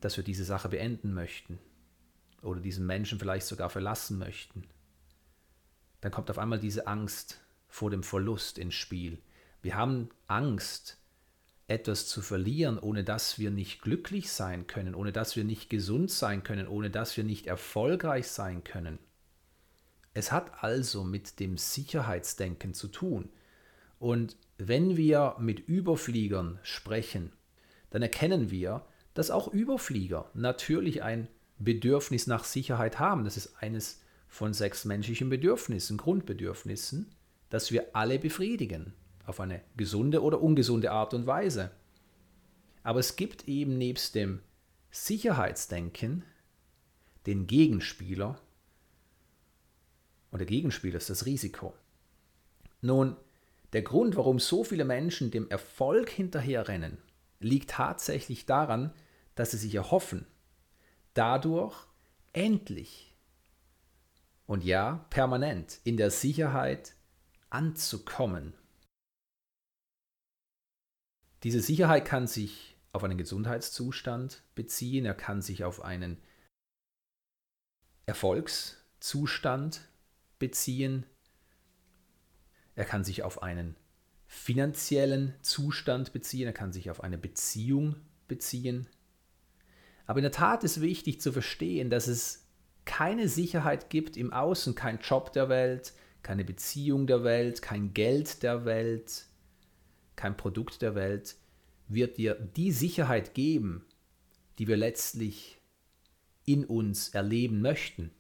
dass 0.01 0.17
wir 0.17 0.25
diese 0.25 0.45
Sache 0.45 0.69
beenden 0.69 1.13
möchten 1.13 1.59
oder 2.43 2.61
diesen 2.61 2.87
Menschen 2.87 3.19
vielleicht 3.19 3.47
sogar 3.47 3.71
verlassen 3.71 4.19
möchten, 4.19 4.65
dann 6.01 6.13
kommt 6.13 6.31
auf 6.31 6.39
einmal 6.39 6.61
diese 6.61 6.87
Angst 6.87 7.41
vor 7.69 7.91
dem 7.91 8.03
Verlust 8.03 8.59
ins 8.59 8.75
Spiel. 8.75 9.19
Wir 9.63 9.77
haben 9.77 10.11
Angst, 10.27 10.99
etwas 11.67 12.07
zu 12.07 12.23
verlieren, 12.23 12.79
ohne 12.79 13.05
dass 13.05 13.39
wir 13.39 13.51
nicht 13.51 13.83
glücklich 13.83 14.33
sein 14.33 14.67
können, 14.67 14.95
ohne 14.95 15.13
dass 15.13 15.37
wir 15.37 15.45
nicht 15.45 15.69
gesund 15.69 16.11
sein 16.11 16.43
können, 16.43 16.67
ohne 16.67 16.91
dass 16.91 17.17
wir 17.17 17.25
nicht 17.25 17.47
erfolgreich 17.47 18.29
sein 18.29 18.65
können. 18.65 18.99
Es 20.15 20.33
hat 20.33 20.65
also 20.65 21.05
mit 21.05 21.39
dem 21.41 21.59
Sicherheitsdenken 21.59 22.73
zu 22.73 22.89
tun. 22.89 23.29
Und 23.99 24.37
wenn 24.57 24.97
wir 24.97 25.37
mit 25.39 25.61
Überfliegern 25.61 26.59
sprechen, 26.63 27.33
dann 27.91 28.03
erkennen 28.03 28.51
wir, 28.51 28.85
dass 29.19 29.33
auch 29.33 29.49
Überflieger 29.49 30.31
natürlich 30.33 31.03
ein 31.03 31.27
Bedürfnis 31.59 32.29
nach 32.29 32.45
Sicherheit 32.45 33.01
haben. 33.01 33.25
Das 33.25 33.37
ist 33.37 33.61
eines 33.61 34.01
von 34.29 34.55
sechs 34.55 34.85
menschlichen 34.85 35.29
Bedürfnissen, 35.29 35.97
Grundbedürfnissen, 35.97 37.11
das 37.51 37.73
wir 37.73 37.97
alle 37.97 38.21
befriedigen, 38.21 38.93
auf 39.27 39.41
eine 39.41 39.61
gesunde 39.77 40.23
oder 40.23 40.41
ungesunde 40.41 40.93
Art 40.93 41.15
und 41.15 41.27
Weise. 41.27 41.73
Aber 42.85 43.01
es 43.01 43.17
gibt 43.17 43.49
eben 43.49 43.77
nebst 43.77 44.15
dem 44.15 44.39
Sicherheitsdenken 44.93 46.23
den 47.27 47.49
Gegenspieler 47.49 48.41
und 50.31 50.39
der 50.39 50.47
Gegenspieler 50.47 50.99
ist 50.99 51.11
das 51.11 51.27
Risiko. 51.27 51.75
Nun, 52.83 53.17
der 53.73 53.83
Grund, 53.83 54.15
warum 54.15 54.39
so 54.39 54.63
viele 54.63 54.85
Menschen 54.85 55.33
dem 55.33 55.51
Erfolg 55.51 56.09
hinterherrennen, 56.09 56.99
liegt 57.41 57.71
tatsächlich 57.71 58.47
daran, 58.47 58.93
dass 59.39 59.53
sie 59.53 59.57
sich 59.57 59.77
erhoffen, 59.77 60.27
dadurch 61.15 61.87
endlich 62.33 63.15
und 64.47 64.65
ja, 64.65 65.07
permanent 65.11 65.79
in 65.85 65.97
der 65.97 66.11
Sicherheit 66.11 66.97
anzukommen. 67.49 68.53
Diese 71.45 71.61
Sicherheit 71.61 72.05
kann 72.05 72.27
sich 72.27 72.77
auf 72.91 73.05
einen 73.05 73.17
Gesundheitszustand 73.17 74.43
beziehen, 74.57 75.05
er 75.05 75.15
kann 75.15 75.41
sich 75.41 75.63
auf 75.63 75.83
einen 75.83 76.21
Erfolgszustand 78.07 79.89
beziehen, 80.41 81.07
er 82.75 82.87
kann 82.87 83.05
sich 83.05 83.23
auf 83.23 83.41
einen 83.41 83.77
finanziellen 84.27 85.35
Zustand 85.43 86.13
beziehen, 86.13 86.47
er 86.47 86.53
kann 86.53 86.73
sich 86.73 86.91
auf 86.91 87.05
eine 87.05 87.19
Beziehung 87.19 87.95
beziehen, 88.27 88.89
aber 90.09 90.21
in 90.21 90.23
der 90.23 90.33
Tat 90.33 90.65
ist 90.65 90.81
wichtig 90.81 91.21
zu 91.21 91.33
verstehen, 91.33 91.91
dass 91.91 92.09
es 92.09 92.47
keine 92.87 93.29
Sicherheit 93.29 93.91
gibt 93.91 94.17
im 94.17 94.33
Außen, 94.33 94.75
kein 94.75 95.01
Job 95.01 95.35
der 95.35 95.51
Welt, 95.51 95.93
keine 96.23 96.47
Beziehung 96.47 97.07
der 97.07 97.25
Welt, 97.25 97.61
kein 97.61 97.93
Geld 97.93 98.43
der 98.43 98.65
Welt, 98.65 99.27
kein 100.17 100.35
Produkt 100.35 100.81
der 100.81 100.95
Welt, 100.95 101.37
wird 101.89 102.17
dir 102.17 102.35
die 102.35 102.73
Sicherheit 102.73 103.35
geben, 103.35 103.85
die 104.59 104.67
wir 104.67 104.79
letztlich 104.79 105.61
in 106.47 106.65
uns 106.65 107.11
erleben 107.11 107.61
möchten. 107.61 108.11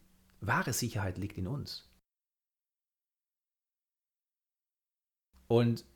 Wahre 0.42 0.74
Sicherheit 0.74 1.16
liegt 1.16 1.38
in 1.38 1.46
uns. 1.46 1.88
Und 5.46 5.86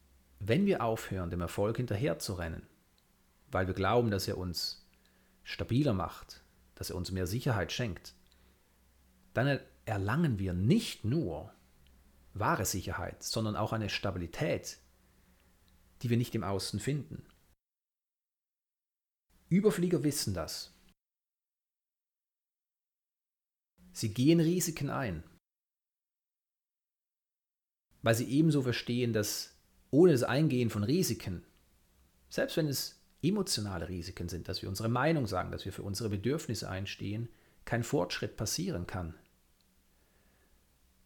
wenn 0.40 0.64
wir 0.64 0.82
aufhören, 0.82 1.28
dem 1.28 1.42
Erfolg 1.42 1.76
hinterherzurennen, 1.76 2.66
weil 3.50 3.66
wir 3.66 3.74
glauben, 3.74 4.10
dass 4.10 4.26
er 4.26 4.38
uns 4.38 4.81
stabiler 5.44 5.92
macht, 5.92 6.42
dass 6.74 6.90
er 6.90 6.96
uns 6.96 7.10
mehr 7.10 7.26
Sicherheit 7.26 7.72
schenkt, 7.72 8.14
dann 9.34 9.60
erlangen 9.84 10.38
wir 10.38 10.52
nicht 10.52 11.04
nur 11.04 11.52
wahre 12.34 12.64
Sicherheit, 12.64 13.22
sondern 13.22 13.56
auch 13.56 13.72
eine 13.72 13.90
Stabilität, 13.90 14.78
die 16.02 16.10
wir 16.10 16.16
nicht 16.16 16.34
im 16.34 16.44
Außen 16.44 16.80
finden. 16.80 17.26
Überflieger 19.48 20.02
wissen 20.02 20.34
das. 20.34 20.72
Sie 23.92 24.14
gehen 24.14 24.40
Risiken 24.40 24.88
ein, 24.88 25.22
weil 28.00 28.14
sie 28.14 28.24
ebenso 28.24 28.62
verstehen, 28.62 29.12
dass 29.12 29.54
ohne 29.90 30.12
das 30.12 30.22
Eingehen 30.22 30.70
von 30.70 30.82
Risiken, 30.82 31.44
selbst 32.30 32.56
wenn 32.56 32.66
es 32.66 33.01
emotionale 33.22 33.88
Risiken 33.88 34.28
sind, 34.28 34.48
dass 34.48 34.62
wir 34.62 34.68
unsere 34.68 34.88
Meinung 34.88 35.26
sagen, 35.26 35.52
dass 35.52 35.64
wir 35.64 35.72
für 35.72 35.82
unsere 35.82 36.08
Bedürfnisse 36.08 36.68
einstehen, 36.68 37.28
kein 37.64 37.84
Fortschritt 37.84 38.36
passieren 38.36 38.86
kann. 38.86 39.14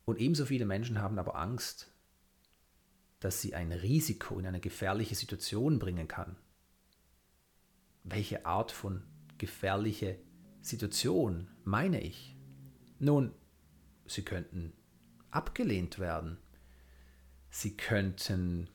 Und 0.04 0.18
ebenso 0.18 0.46
viele 0.46 0.64
Menschen 0.64 1.00
haben 1.00 1.18
aber 1.18 1.36
Angst, 1.36 1.90
dass 3.20 3.42
sie 3.42 3.54
ein 3.54 3.72
Risiko 3.72 4.38
in 4.38 4.46
eine 4.46 4.60
gefährliche 4.60 5.14
Situation 5.14 5.78
bringen 5.78 6.08
kann. 6.08 6.36
Welche 8.04 8.46
Art 8.46 8.72
von 8.72 9.02
gefährliche 9.36 10.18
Situation 10.62 11.48
meine 11.64 12.00
ich? 12.00 12.36
Nun, 12.98 13.32
sie 14.06 14.22
könnten 14.22 14.72
abgelehnt 15.30 15.98
werden. 15.98 16.38
Sie 17.50 17.76
könnten 17.76 18.68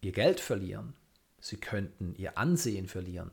ihr 0.00 0.12
Geld 0.12 0.40
verlieren. 0.40 0.94
Sie 1.44 1.58
könnten 1.58 2.14
ihr 2.14 2.38
Ansehen 2.38 2.88
verlieren. 2.88 3.30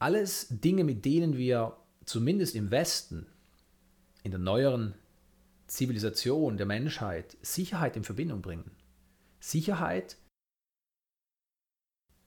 Alles 0.00 0.48
Dinge, 0.50 0.82
mit 0.82 1.04
denen 1.04 1.36
wir 1.36 1.76
zumindest 2.04 2.56
im 2.56 2.72
Westen, 2.72 3.28
in 4.24 4.32
der 4.32 4.40
neueren 4.40 4.96
Zivilisation 5.68 6.56
der 6.56 6.66
Menschheit, 6.66 7.36
Sicherheit 7.42 7.96
in 7.96 8.02
Verbindung 8.02 8.42
bringen. 8.42 8.72
Sicherheit, 9.38 10.16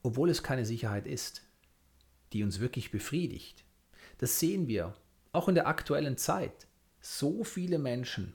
obwohl 0.01 0.30
es 0.30 0.42
keine 0.42 0.65
Sicherheit 0.65 1.06
ist, 1.06 1.42
die 2.32 2.42
uns 2.42 2.62
wirklich 2.62 2.89
befriedigt. 2.89 3.65
Das 4.18 4.39
sehen 4.39 4.70
wir 4.70 4.96
auch 5.34 5.50
in 5.50 5.56
der 5.56 5.68
aktuellen 5.68 6.15
Zeit. 6.15 6.68
So 7.01 7.44
viele 7.44 7.80
Menschen 7.80 8.34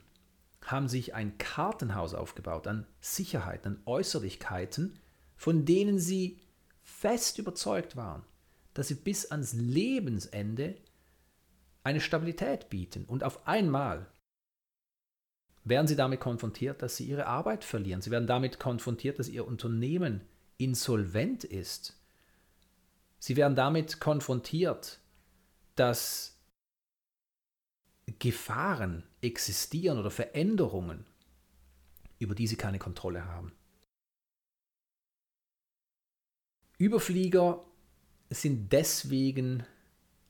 haben 0.65 0.87
sich 0.87 1.13
ein 1.13 1.37
Kartenhaus 1.37 2.13
aufgebaut 2.13 2.67
an 2.67 2.85
Sicherheit, 2.99 3.65
an 3.65 3.81
Äußerlichkeiten, 3.85 4.99
von 5.35 5.65
denen 5.65 5.99
sie 5.99 6.39
fest 6.83 7.39
überzeugt 7.39 7.95
waren, 7.95 8.23
dass 8.73 8.87
sie 8.87 8.95
bis 8.95 9.31
ans 9.31 9.53
Lebensende 9.53 10.75
eine 11.83 11.99
Stabilität 11.99 12.69
bieten. 12.69 13.05
Und 13.05 13.23
auf 13.23 13.47
einmal 13.47 14.07
werden 15.63 15.87
sie 15.87 15.95
damit 15.95 16.19
konfrontiert, 16.19 16.81
dass 16.81 16.97
sie 16.97 17.05
ihre 17.05 17.27
Arbeit 17.27 17.63
verlieren. 17.63 18.01
Sie 18.01 18.11
werden 18.11 18.27
damit 18.27 18.59
konfrontiert, 18.59 19.19
dass 19.19 19.29
ihr 19.29 19.47
Unternehmen 19.47 20.21
insolvent 20.57 21.43
ist. 21.43 21.97
Sie 23.19 23.35
werden 23.35 23.55
damit 23.55 23.99
konfrontiert, 23.99 24.99
dass 25.75 26.30
Gefahren 28.19 29.03
existieren 29.21 29.99
oder 29.99 30.11
Veränderungen, 30.11 31.05
über 32.19 32.35
die 32.35 32.47
sie 32.47 32.55
keine 32.55 32.79
Kontrolle 32.79 33.25
haben. 33.25 33.51
Überflieger 36.77 37.63
sind 38.29 38.71
deswegen 38.71 39.63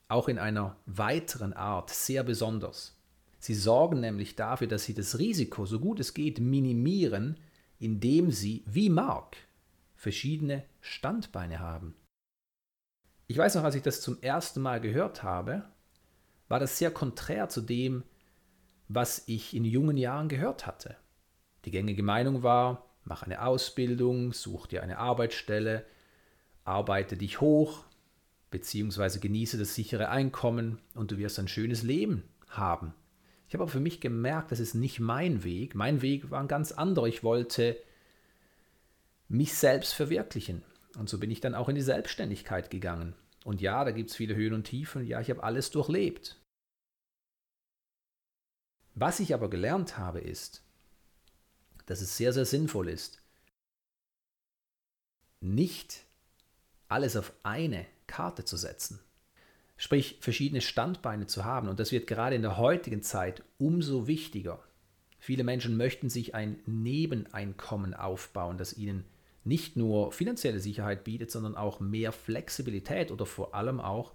auch 0.08 0.28
in 0.28 0.38
einer 0.38 0.76
weiteren 0.86 1.54
Art 1.54 1.90
sehr 1.90 2.24
besonders. 2.24 2.98
Sie 3.40 3.56
sorgen 3.56 4.02
nämlich 4.02 4.36
dafür, 4.36 4.68
dass 4.68 4.84
sie 4.84 4.94
das 4.94 5.18
Risiko, 5.18 5.66
so 5.66 5.80
gut 5.80 6.00
es 6.00 6.14
geht, 6.14 6.40
minimieren, 6.40 7.38
indem 7.80 8.32
sie, 8.32 8.64
wie 8.68 8.90
Mark, 8.90 9.38
verschiedene 9.96 10.64
Standbeine 10.82 11.60
haben. 11.60 11.96
Ich 13.28 13.38
weiß 13.38 13.56
noch, 13.56 13.64
als 13.64 13.76
ich 13.76 13.82
das 13.82 14.02
zum 14.02 14.22
ersten 14.22 14.62
Mal 14.62 14.82
gehört 14.82 15.24
habe, 15.24 15.64
war 16.52 16.60
das 16.60 16.78
sehr 16.78 16.92
konträr 16.92 17.50
zu 17.50 17.62
dem, 17.62 18.04
was 18.88 19.24
ich 19.28 19.56
in 19.56 19.66
jungen 19.66 19.98
Jahren 19.98 20.28
gehört 20.28 20.68
hatte. 20.68 20.98
Die 21.66 21.72
gängige 21.72 22.04
Meinung 22.04 22.44
war, 22.44 22.86
mach 23.04 23.24
eine 23.24 23.44
Ausbildung, 23.44 24.34
such 24.34 24.68
dir 24.68 24.84
eine 24.84 24.98
Arbeitsstelle, 24.98 25.86
arbeite 26.64 27.18
dich 27.18 27.42
hoch, 27.42 27.86
beziehungsweise 28.50 29.20
genieße 29.20 29.58
das 29.58 29.76
sichere 29.76 30.10
Einkommen 30.10 30.80
und 30.94 31.12
du 31.12 31.18
wirst 31.18 31.40
ein 31.40 31.48
schönes 31.48 31.84
Leben 31.84 32.24
haben. 32.50 32.94
Ich 33.48 33.54
habe 33.54 33.64
aber 33.64 33.72
für 33.72 33.80
mich 33.80 34.00
gemerkt, 34.00 34.52
das 34.52 34.60
ist 34.60 34.76
nicht 34.76 35.00
mein 35.00 35.44
Weg. 35.44 35.76
Mein 35.76 36.02
Weg 36.02 36.32
war 36.32 36.42
ein 36.42 36.48
ganz 36.48 36.72
anderer. 36.72 37.08
Ich 37.08 37.24
wollte 37.24 37.78
mich 39.28 39.54
selbst 39.54 39.94
verwirklichen. 39.94 40.64
Und 40.98 41.10
so 41.10 41.18
bin 41.18 41.32
ich 41.32 41.42
dann 41.42 41.56
auch 41.56 41.70
in 41.70 41.76
die 41.76 41.82
Selbstständigkeit 41.82 42.70
gegangen. 42.70 43.14
Und 43.44 43.62
ja, 43.62 43.84
da 43.84 43.92
gibt 43.92 44.10
es 44.10 44.16
viele 44.16 44.36
Höhen 44.36 44.54
und 44.54 44.66
Tiefen. 44.66 45.06
Ja, 45.06 45.20
ich 45.20 45.30
habe 45.30 45.44
alles 45.44 45.72
durchlebt. 45.72 46.38
Was 48.94 49.20
ich 49.20 49.34
aber 49.34 49.50
gelernt 49.50 49.98
habe, 49.98 50.20
ist, 50.20 50.64
dass 51.86 52.02
es 52.02 52.18
sehr, 52.18 52.34
sehr 52.34 52.46
sinnvoll 52.46 52.90
ist, 52.90 53.22
nicht 55.40 56.06
alles 56.88 57.16
auf 57.16 57.34
eine 57.44 57.86
Karte 58.08 58.46
zu 58.46 58.58
setzen. 58.58 59.00
Sprich, 59.78 60.18
verschiedene 60.22 60.62
Standbeine 60.62 61.26
zu 61.26 61.44
haben. 61.44 61.68
Und 61.68 61.80
das 61.80 61.92
wird 61.92 62.06
gerade 62.06 62.36
in 62.36 62.44
der 62.44 62.58
heutigen 62.58 63.02
Zeit 63.02 63.44
umso 63.58 64.06
wichtiger. 64.06 64.64
Viele 65.18 65.44
Menschen 65.44 65.78
möchten 65.78 66.10
sich 66.10 66.36
ein 66.36 66.60
Nebeneinkommen 66.66 67.94
aufbauen, 67.94 68.58
das 68.58 68.78
ihnen 68.78 69.06
nicht 69.44 69.76
nur 69.76 70.12
finanzielle 70.12 70.60
Sicherheit 70.60 71.04
bietet, 71.04 71.32
sondern 71.32 71.56
auch 71.56 71.80
mehr 71.80 72.12
Flexibilität 72.12 73.12
oder 73.12 73.26
vor 73.26 73.56
allem 73.56 73.80
auch 73.80 74.14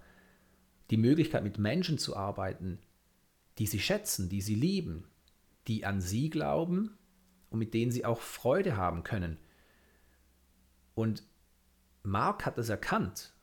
die 0.89 0.97
Möglichkeit, 0.97 1.43
mit 1.43 1.57
Menschen 1.57 1.97
zu 1.97 2.15
arbeiten, 2.15 2.79
die 3.57 3.67
sie 3.67 3.79
schätzen, 3.79 4.29
die 4.29 4.41
sie 4.41 4.55
lieben, 4.55 5.05
die 5.67 5.85
an 5.85 6.01
sie 6.01 6.29
glauben 6.29 6.97
und 7.49 7.59
mit 7.59 7.73
denen 7.73 7.91
sie 7.91 8.05
auch 8.05 8.21
Freude 8.21 8.77
haben 8.77 9.03
können. 9.03 9.37
Und 10.95 11.23
Mark 12.03 12.45
hat 12.45 12.57
das 12.57 12.69
erkannt 12.69 13.33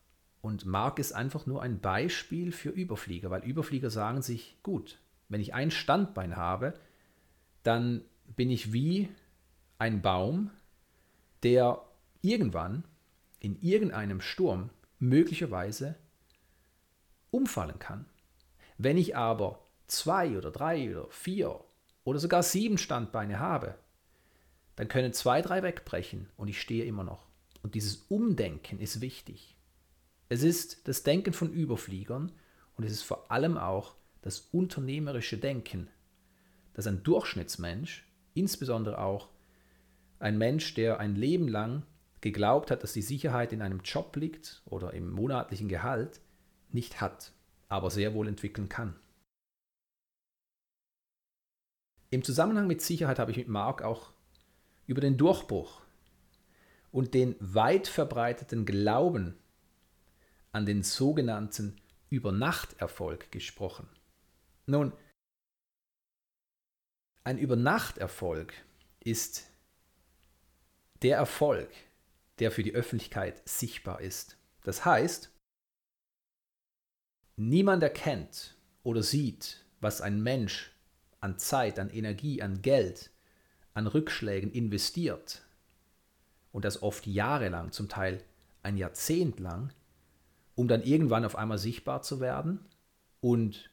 und 0.40 0.66
Mark 0.66 0.98
ist 0.98 1.12
einfach 1.12 1.46
nur 1.46 1.62
ein 1.62 1.80
Beispiel 1.80 2.52
für 2.52 2.70
Überflieger, 2.70 3.30
weil 3.30 3.44
Überflieger 3.44 3.90
sagen 3.90 4.22
sich, 4.22 4.58
gut, 4.62 4.98
wenn 5.28 5.40
ich 5.40 5.54
ein 5.54 5.70
Standbein 5.70 6.36
habe, 6.36 6.74
dann 7.62 8.04
bin 8.36 8.50
ich 8.50 8.72
wie 8.72 9.08
ein 9.78 10.02
Baum, 10.02 10.50
der 11.42 11.82
irgendwann 12.22 12.84
in 13.40 13.60
irgendeinem 13.60 14.20
Sturm 14.20 14.70
möglicherweise 14.98 15.96
umfallen 17.30 17.78
kann. 17.78 18.06
Wenn 18.78 18.96
ich 18.96 19.16
aber 19.16 19.63
zwei 19.86 20.36
oder 20.36 20.50
drei 20.50 20.90
oder 20.90 21.08
vier 21.10 21.60
oder 22.04 22.18
sogar 22.18 22.42
sieben 22.42 22.78
Standbeine 22.78 23.38
habe, 23.38 23.76
dann 24.76 24.88
können 24.88 25.12
zwei, 25.12 25.40
drei 25.42 25.62
wegbrechen 25.62 26.28
und 26.36 26.48
ich 26.48 26.60
stehe 26.60 26.84
immer 26.84 27.04
noch. 27.04 27.26
Und 27.62 27.74
dieses 27.74 28.06
Umdenken 28.08 28.80
ist 28.80 29.00
wichtig. 29.00 29.56
Es 30.28 30.42
ist 30.42 30.88
das 30.88 31.02
Denken 31.02 31.32
von 31.32 31.52
Überfliegern 31.52 32.32
und 32.76 32.84
es 32.84 32.92
ist 32.92 33.02
vor 33.02 33.30
allem 33.30 33.56
auch 33.56 33.94
das 34.22 34.40
unternehmerische 34.52 35.38
Denken, 35.38 35.88
dass 36.74 36.86
ein 36.86 37.02
Durchschnittsmensch, 37.02 38.06
insbesondere 38.34 38.98
auch 38.98 39.28
ein 40.18 40.38
Mensch, 40.38 40.74
der 40.74 40.98
ein 40.98 41.14
Leben 41.14 41.48
lang 41.48 41.84
geglaubt 42.20 42.70
hat, 42.70 42.82
dass 42.82 42.94
die 42.94 43.02
Sicherheit 43.02 43.52
in 43.52 43.62
einem 43.62 43.80
Job 43.84 44.16
liegt 44.16 44.62
oder 44.64 44.94
im 44.94 45.10
monatlichen 45.10 45.68
Gehalt, 45.68 46.20
nicht 46.70 47.00
hat, 47.00 47.32
aber 47.68 47.90
sehr 47.90 48.14
wohl 48.14 48.26
entwickeln 48.26 48.68
kann. 48.68 48.96
Im 52.14 52.22
Zusammenhang 52.22 52.68
mit 52.68 52.80
Sicherheit 52.80 53.18
habe 53.18 53.32
ich 53.32 53.38
mit 53.38 53.48
Mark 53.48 53.82
auch 53.82 54.12
über 54.86 55.00
den 55.00 55.16
Durchbruch 55.16 55.82
und 56.92 57.12
den 57.12 57.34
weit 57.40 57.88
verbreiteten 57.88 58.64
Glauben 58.66 59.36
an 60.52 60.64
den 60.64 60.84
sogenannten 60.84 61.76
Übernachterfolg 62.10 63.32
gesprochen. 63.32 63.88
Nun, 64.66 64.92
ein 67.24 67.36
Übernachterfolg 67.36 68.54
ist 69.00 69.50
der 71.02 71.16
Erfolg, 71.16 71.72
der 72.38 72.52
für 72.52 72.62
die 72.62 72.76
Öffentlichkeit 72.76 73.42
sichtbar 73.48 74.00
ist. 74.00 74.36
Das 74.62 74.84
heißt, 74.84 75.32
niemand 77.34 77.82
erkennt 77.82 78.56
oder 78.84 79.02
sieht, 79.02 79.66
was 79.80 80.00
ein 80.00 80.22
Mensch 80.22 80.73
an 81.24 81.38
Zeit, 81.38 81.78
an 81.78 81.88
Energie, 81.88 82.42
an 82.42 82.60
Geld, 82.60 83.10
an 83.72 83.86
Rückschlägen 83.86 84.52
investiert 84.52 85.42
und 86.52 86.66
das 86.66 86.82
oft 86.82 87.06
jahrelang, 87.06 87.72
zum 87.72 87.88
Teil 87.88 88.22
ein 88.62 88.76
Jahrzehnt 88.76 89.40
lang, 89.40 89.72
um 90.54 90.68
dann 90.68 90.82
irgendwann 90.82 91.24
auf 91.24 91.34
einmal 91.34 91.56
sichtbar 91.56 92.02
zu 92.02 92.20
werden 92.20 92.60
und 93.20 93.70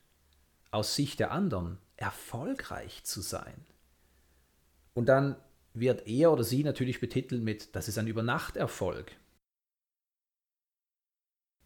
aus 0.71 0.95
Sicht 0.95 1.19
der 1.19 1.31
anderen 1.31 1.77
erfolgreich 1.97 3.03
zu 3.03 3.19
sein. 3.19 3.65
Und 4.93 5.07
dann 5.07 5.35
wird 5.73 6.07
er 6.07 6.31
oder 6.31 6.45
sie 6.45 6.63
natürlich 6.63 7.01
betitelt 7.01 7.43
mit, 7.43 7.75
das 7.75 7.89
ist 7.89 7.97
ein 7.97 8.07
Übernachterfolg. 8.07 9.11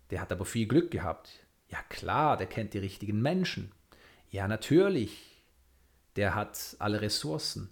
Der 0.10 0.20
hat 0.20 0.32
aber 0.32 0.46
viel 0.46 0.68
Glück 0.68 0.90
gehabt. 0.90 1.46
Ja 1.70 1.82
klar, 1.90 2.38
der 2.38 2.48
kennt 2.48 2.74
die 2.74 2.80
richtigen 2.80 3.22
Menschen. 3.22 3.72
Ja 4.32 4.48
natürlich, 4.48 5.35
der 6.16 6.36
hat 6.36 6.76
alle 6.80 7.02
Ressourcen. 7.02 7.70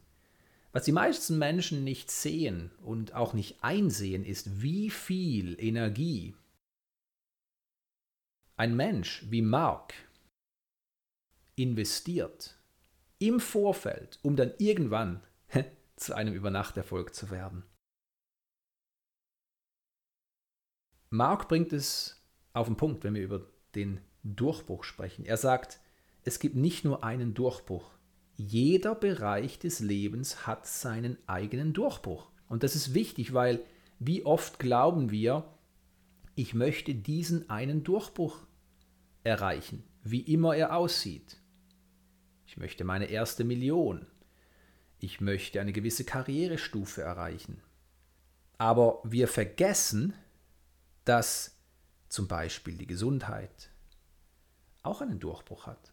Was 0.71 0.85
die 0.85 0.91
meisten 0.91 1.37
Menschen 1.37 1.83
nicht 1.83 2.09
sehen 2.09 2.71
und 2.81 3.13
auch 3.13 3.33
nicht 3.33 3.63
einsehen, 3.63 4.25
ist, 4.25 4.61
wie 4.61 4.89
viel 4.89 5.59
Energie 5.59 6.35
ein 8.55 8.75
Mensch 8.75 9.25
wie 9.29 9.41
Mark 9.41 9.93
investiert 11.55 12.57
im 13.19 13.39
Vorfeld, 13.39 14.19
um 14.23 14.35
dann 14.35 14.53
irgendwann 14.57 15.23
zu 15.95 16.15
einem 16.15 16.33
Übernachterfolg 16.33 17.13
zu 17.13 17.29
werden. 17.29 17.63
Mark 21.09 21.47
bringt 21.47 21.73
es 21.73 22.19
auf 22.53 22.65
den 22.65 22.77
Punkt, 22.77 23.03
wenn 23.03 23.13
wir 23.13 23.21
über 23.21 23.47
den 23.75 24.01
Durchbruch 24.23 24.83
sprechen. 24.83 25.25
Er 25.25 25.37
sagt, 25.37 25.79
es 26.23 26.39
gibt 26.39 26.55
nicht 26.55 26.83
nur 26.83 27.03
einen 27.03 27.33
Durchbruch. 27.35 27.91
Jeder 28.45 28.93
Bereich 28.93 29.57
des 29.57 29.79
Lebens 29.79 30.45
hat 30.45 30.67
seinen 30.67 31.17
eigenen 31.27 31.71
Durchbruch. 31.71 32.29
Und 32.49 32.63
das 32.63 32.75
ist 32.75 32.93
wichtig, 32.93 33.33
weil 33.33 33.63
wie 33.99 34.25
oft 34.25 34.59
glauben 34.59 35.11
wir, 35.11 35.45
ich 36.35 36.53
möchte 36.53 36.93
diesen 36.93 37.49
einen 37.49 37.85
Durchbruch 37.85 38.45
erreichen, 39.23 39.83
wie 40.03 40.19
immer 40.19 40.55
er 40.55 40.75
aussieht. 40.75 41.37
Ich 42.45 42.57
möchte 42.57 42.83
meine 42.83 43.05
erste 43.05 43.45
Million. 43.45 44.07
Ich 44.99 45.21
möchte 45.21 45.61
eine 45.61 45.71
gewisse 45.71 46.03
Karrierestufe 46.03 47.01
erreichen. 47.01 47.61
Aber 48.57 48.99
wir 49.05 49.29
vergessen, 49.29 50.13
dass 51.05 51.57
zum 52.09 52.27
Beispiel 52.27 52.77
die 52.77 52.87
Gesundheit 52.87 53.69
auch 54.81 54.99
einen 54.99 55.21
Durchbruch 55.21 55.65
hat. 55.65 55.92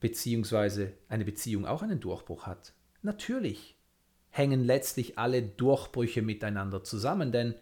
Beziehungsweise 0.00 0.92
eine 1.08 1.24
Beziehung 1.24 1.66
auch 1.66 1.82
einen 1.82 2.00
Durchbruch 2.00 2.46
hat. 2.46 2.74
Natürlich 3.02 3.76
hängen 4.30 4.64
letztlich 4.64 5.18
alle 5.18 5.42
Durchbrüche 5.42 6.22
miteinander 6.22 6.84
zusammen, 6.84 7.32
denn 7.32 7.54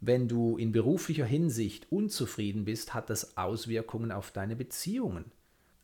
wenn 0.00 0.28
du 0.28 0.56
in 0.56 0.72
beruflicher 0.72 1.26
Hinsicht 1.26 1.90
unzufrieden 1.90 2.64
bist, 2.64 2.94
hat 2.94 3.10
das 3.10 3.36
Auswirkungen 3.36 4.12
auf 4.12 4.30
deine 4.30 4.56
Beziehungen 4.56 5.26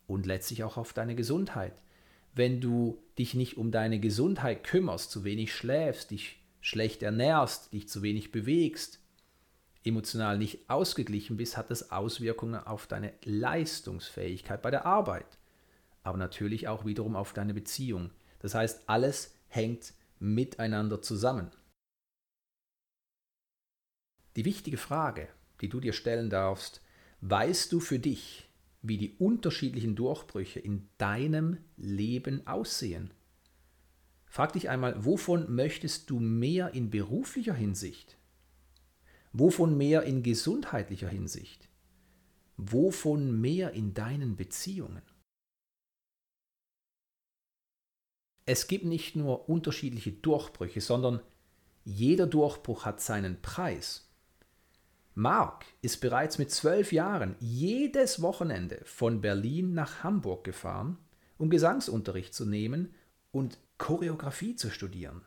und 0.07 0.25
letztlich 0.25 0.63
auch 0.63 0.77
auf 0.77 0.93
deine 0.93 1.15
Gesundheit. 1.15 1.73
wenn 2.35 2.61
du 2.61 3.01
dich 3.17 3.33
nicht 3.35 3.57
um 3.57 3.71
deine 3.71 3.99
Gesundheit 3.99 4.63
kümmerst, 4.63 5.11
zu 5.11 5.23
wenig 5.23 5.53
schläfst, 5.53 6.11
dich 6.11 6.39
schlecht 6.61 7.03
ernährst, 7.03 7.73
dich 7.73 7.87
zu 7.87 8.01
wenig 8.01 8.31
bewegst, 8.31 8.99
emotional 9.85 10.37
nicht 10.37 10.69
ausgeglichen 10.69 11.37
bist, 11.37 11.57
hat 11.57 11.69
das 11.69 11.91
Auswirkungen 11.91 12.55
auf 12.55 12.87
deine 12.87 13.13
Leistungsfähigkeit 13.23 14.61
bei 14.61 14.71
der 14.71 14.85
Arbeit, 14.85 15.37
aber 16.03 16.17
natürlich 16.17 16.67
auch 16.67 16.85
wiederum 16.85 17.15
auf 17.15 17.33
deine 17.33 17.53
Beziehung. 17.53 18.11
Das 18.39 18.53
heißt, 18.53 18.83
alles 18.87 19.35
hängt 19.47 19.93
miteinander 20.19 21.01
zusammen. 21.01 21.51
Die 24.35 24.45
wichtige 24.45 24.77
Frage, 24.77 25.29
die 25.61 25.69
du 25.69 25.79
dir 25.79 25.93
stellen 25.93 26.29
darfst, 26.29 26.81
weißt 27.21 27.71
du 27.71 27.79
für 27.79 27.99
dich, 27.99 28.49
wie 28.81 28.97
die 28.97 29.15
unterschiedlichen 29.17 29.95
Durchbrüche 29.95 30.59
in 30.59 30.89
deinem 30.97 31.57
Leben 31.77 32.45
aussehen? 32.47 33.13
Frag 34.25 34.53
dich 34.53 34.69
einmal, 34.69 35.05
wovon 35.05 35.53
möchtest 35.53 36.09
du 36.09 36.19
mehr 36.19 36.73
in 36.73 36.89
beruflicher 36.89 37.53
Hinsicht? 37.53 38.17
Wovon 39.31 39.77
mehr 39.77 40.03
in 40.03 40.23
gesundheitlicher 40.23 41.07
Hinsicht? 41.07 41.69
Wovon 42.57 43.39
mehr 43.39 43.71
in 43.71 43.93
deinen 43.93 44.35
Beziehungen? 44.35 45.03
Es 48.45 48.67
gibt 48.67 48.85
nicht 48.85 49.15
nur 49.15 49.47
unterschiedliche 49.49 50.11
Durchbrüche, 50.11 50.81
sondern 50.81 51.21
jeder 51.85 52.27
Durchbruch 52.27 52.85
hat 52.85 53.01
seinen 53.01 53.41
Preis. 53.41 54.09
Mark 55.15 55.65
ist 55.81 56.01
bereits 56.01 56.39
mit 56.39 56.51
zwölf 56.51 56.91
Jahren 56.91 57.35
jedes 57.39 58.21
Wochenende 58.21 58.81
von 58.85 59.21
Berlin 59.21 59.73
nach 59.73 60.03
Hamburg 60.03 60.43
gefahren, 60.43 60.97
um 61.37 61.49
Gesangsunterricht 61.49 62.33
zu 62.33 62.45
nehmen 62.45 62.95
und 63.31 63.59
Choreografie 63.77 64.55
zu 64.55 64.69
studieren. 64.69 65.21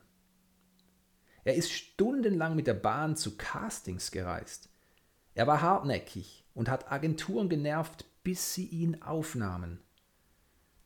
Er 1.45 1.55
ist 1.55 1.71
stundenlang 1.71 2.57
mit 2.57 2.67
der 2.67 2.75
Bahn 2.75 3.15
zu 3.17 3.37
Castings 3.37 4.11
gereist. 4.11 4.69
Er 5.35 5.47
war 5.47 5.63
hartnäckig 5.63 6.45
und 6.55 6.69
hat 6.69 6.91
Agenturen 6.91 7.49
genervt, 7.49 8.07
bis 8.25 8.55
sie 8.55 8.67
ihn 8.67 9.03
aufnahmen. 9.03 9.81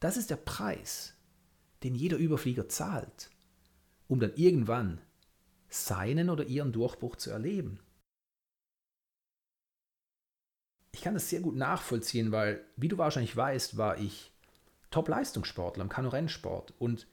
Das 0.01 0.16
ist 0.19 0.29
der 0.29 0.37
Preis, 0.37 1.14
den 1.83 1.95
jeder 1.95 2.16
Überflieger 2.16 2.69
zahlt, 2.69 3.31
um 4.09 4.21
dann 4.21 4.35
irgendwann 4.35 5.01
seinen 5.69 6.31
oder 6.31 6.45
ihren 6.45 6.73
Durchbruch 6.73 7.16
zu 7.16 7.31
erleben. 7.31 7.81
Ich 10.93 11.03
kann 11.03 11.14
das 11.14 11.31
sehr 11.31 11.40
gut 11.40 11.57
nachvollziehen, 11.57 12.33
weil, 12.33 12.64
wie 12.77 12.88
du 12.88 12.99
wahrscheinlich 12.99 13.37
weißt, 13.37 13.77
war 13.77 13.99
ich 13.99 14.33
Top-Leistungssportler 14.90 15.83
im 15.83 15.88
Kanu-Rennsport 15.88 16.75
und 16.79 17.07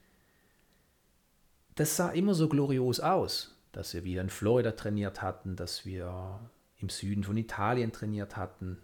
das 1.76 1.96
sah 1.96 2.10
immer 2.10 2.34
so 2.34 2.48
glorios 2.48 2.98
aus, 2.98 3.56
dass 3.70 3.94
wir 3.94 4.02
wieder 4.02 4.20
in 4.20 4.30
Florida 4.30 4.72
trainiert 4.72 5.22
hatten, 5.22 5.54
dass 5.54 5.86
wir 5.86 6.50
im 6.78 6.88
Süden 6.88 7.22
von 7.22 7.36
Italien 7.36 7.92
trainiert 7.92 8.36
hatten. 8.36 8.82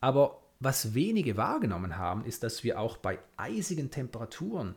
Aber 0.00 0.41
was 0.62 0.94
wenige 0.94 1.36
wahrgenommen 1.36 1.96
haben, 1.96 2.24
ist, 2.24 2.44
dass 2.44 2.62
wir 2.62 2.78
auch 2.78 2.96
bei 2.96 3.18
eisigen 3.36 3.90
Temperaturen 3.90 4.76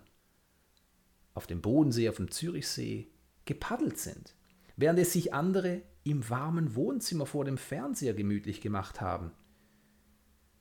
auf 1.35 1.45
dem 1.45 1.61
Bodensee, 1.61 2.09
auf 2.09 2.15
dem 2.15 2.31
Zürichsee 2.31 3.07
gepaddelt 3.45 3.99
sind, 3.99 4.33
während 4.77 4.97
es 4.97 5.13
sich 5.13 5.33
andere 5.33 5.83
im 6.03 6.27
warmen 6.27 6.73
Wohnzimmer 6.73 7.27
vor 7.27 7.45
dem 7.45 7.57
Fernseher 7.57 8.15
gemütlich 8.15 8.61
gemacht 8.61 8.99
haben. 8.99 9.31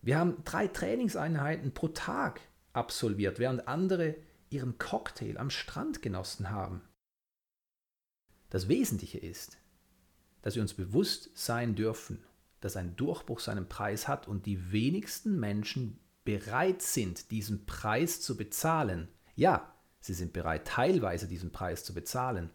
Wir 0.03 0.19
haben 0.19 0.45
drei 0.45 0.69
Trainingseinheiten 0.69 1.73
pro 1.73 1.89
Tag 1.89 2.43
absolviert, 2.75 3.39
während 3.39 3.67
andere 3.67 4.17
ihren 4.51 4.77
Cocktail 4.77 5.39
am 5.39 5.49
Strand 5.49 6.03
genossen 6.03 6.51
haben. 6.51 6.83
Das 8.51 8.69
Wesentliche 8.69 9.19
ist, 9.19 9.57
dass 10.43 10.55
wir 10.55 10.63
uns 10.63 10.75
bewusst 10.75 11.31
sein 11.35 11.75
dürfen, 11.75 12.23
dass 12.65 12.79
ein 12.79 12.97
Durchbruch 12.97 13.41
seinen 13.41 13.69
Preis 13.69 14.09
hat 14.09 14.27
und 14.27 14.47
die 14.47 14.73
wenigsten 14.73 15.39
Menschen 15.39 16.01
bereit 16.25 16.81
sind, 16.81 17.31
diesen 17.31 17.67
Preis 17.67 18.23
zu 18.23 18.39
bezahlen. 18.39 19.09
Ja, 19.37 19.77
sie 20.01 20.15
sind 20.15 20.33
bereit, 20.33 20.67
teilweise 20.67 21.29
diesen 21.29 21.53
Preis 21.53 21.85
zu 21.85 21.93
bezahlen, 21.93 22.49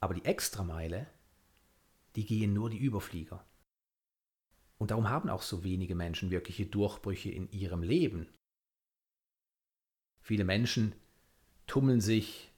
aber 0.00 0.14
die 0.14 0.24
Extrameile, 0.24 1.06
die 2.16 2.26
gehen 2.26 2.52
nur 2.52 2.68
die 2.68 2.78
Überflieger. 2.78 3.46
Und 4.76 4.90
darum 4.90 5.08
haben 5.08 5.30
auch 5.30 5.42
so 5.42 5.62
wenige 5.62 5.94
Menschen 5.94 6.32
wirkliche 6.32 6.66
Durchbrüche 6.66 7.30
in 7.30 7.48
ihrem 7.52 7.84
Leben. 7.84 8.26
Viele 10.20 10.42
Menschen 10.42 10.96
tummeln 11.68 12.00
sich 12.00 12.50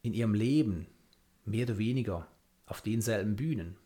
in 0.00 0.14
ihrem 0.14 0.32
Leben 0.32 0.86
mehr 1.44 1.66
oder 1.66 1.76
weniger 1.76 2.26
auf 2.64 2.80
denselben 2.80 3.36
Bühnen. 3.36 3.76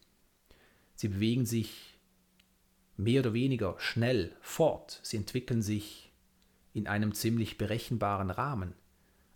Sie 0.94 1.08
bewegen 1.08 1.44
sich 1.44 1.96
mehr 3.02 3.20
oder 3.20 3.32
weniger 3.32 3.76
schnell 3.78 4.36
fort. 4.40 5.00
Sie 5.02 5.16
entwickeln 5.16 5.62
sich 5.62 6.12
in 6.72 6.86
einem 6.86 7.14
ziemlich 7.14 7.58
berechenbaren 7.58 8.30
Rahmen. 8.30 8.74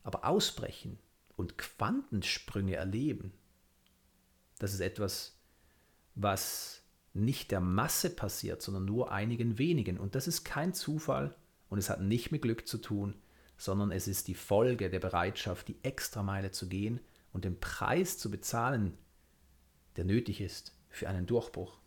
Aber 0.03 0.25
ausbrechen 0.27 0.99
und 1.37 1.59
Quantensprünge 1.59 2.77
erleben, 2.77 3.33
das 4.59 4.75
ist 4.75 4.81
etwas, 4.81 5.37
was 6.15 6.83
nicht 7.15 7.51
der 7.51 7.61
Masse 7.61 8.11
passiert, 8.11 8.61
sondern 8.61 8.85
nur 8.85 9.11
einigen 9.13 9.59
wenigen. 9.59 9.99
Und 9.99 10.15
das 10.15 10.29
ist 10.29 10.45
kein 10.45 10.75
Zufall 10.75 11.35
und 11.69 11.79
es 11.79 11.91
hat 11.91 12.03
nicht 12.03 12.33
mit 12.33 12.43
Glück 12.43 12.69
zu 12.69 12.79
tun, 12.79 13.15
sondern 13.57 13.91
es 13.91 14.09
ist 14.09 14.29
die 14.29 14.35
Folge 14.35 14.91
der 14.91 15.01
Bereitschaft, 15.01 15.69
die 15.69 15.83
Extrameile 15.83 16.51
zu 16.51 16.69
gehen 16.69 17.01
und 17.33 17.45
den 17.45 17.59
Preis 17.61 18.19
zu 18.19 18.31
bezahlen, 18.31 18.99
der 19.97 20.05
nötig 20.05 20.41
ist 20.41 20.77
für 20.89 21.09
einen 21.09 21.27
Durchbruch. 21.27 21.79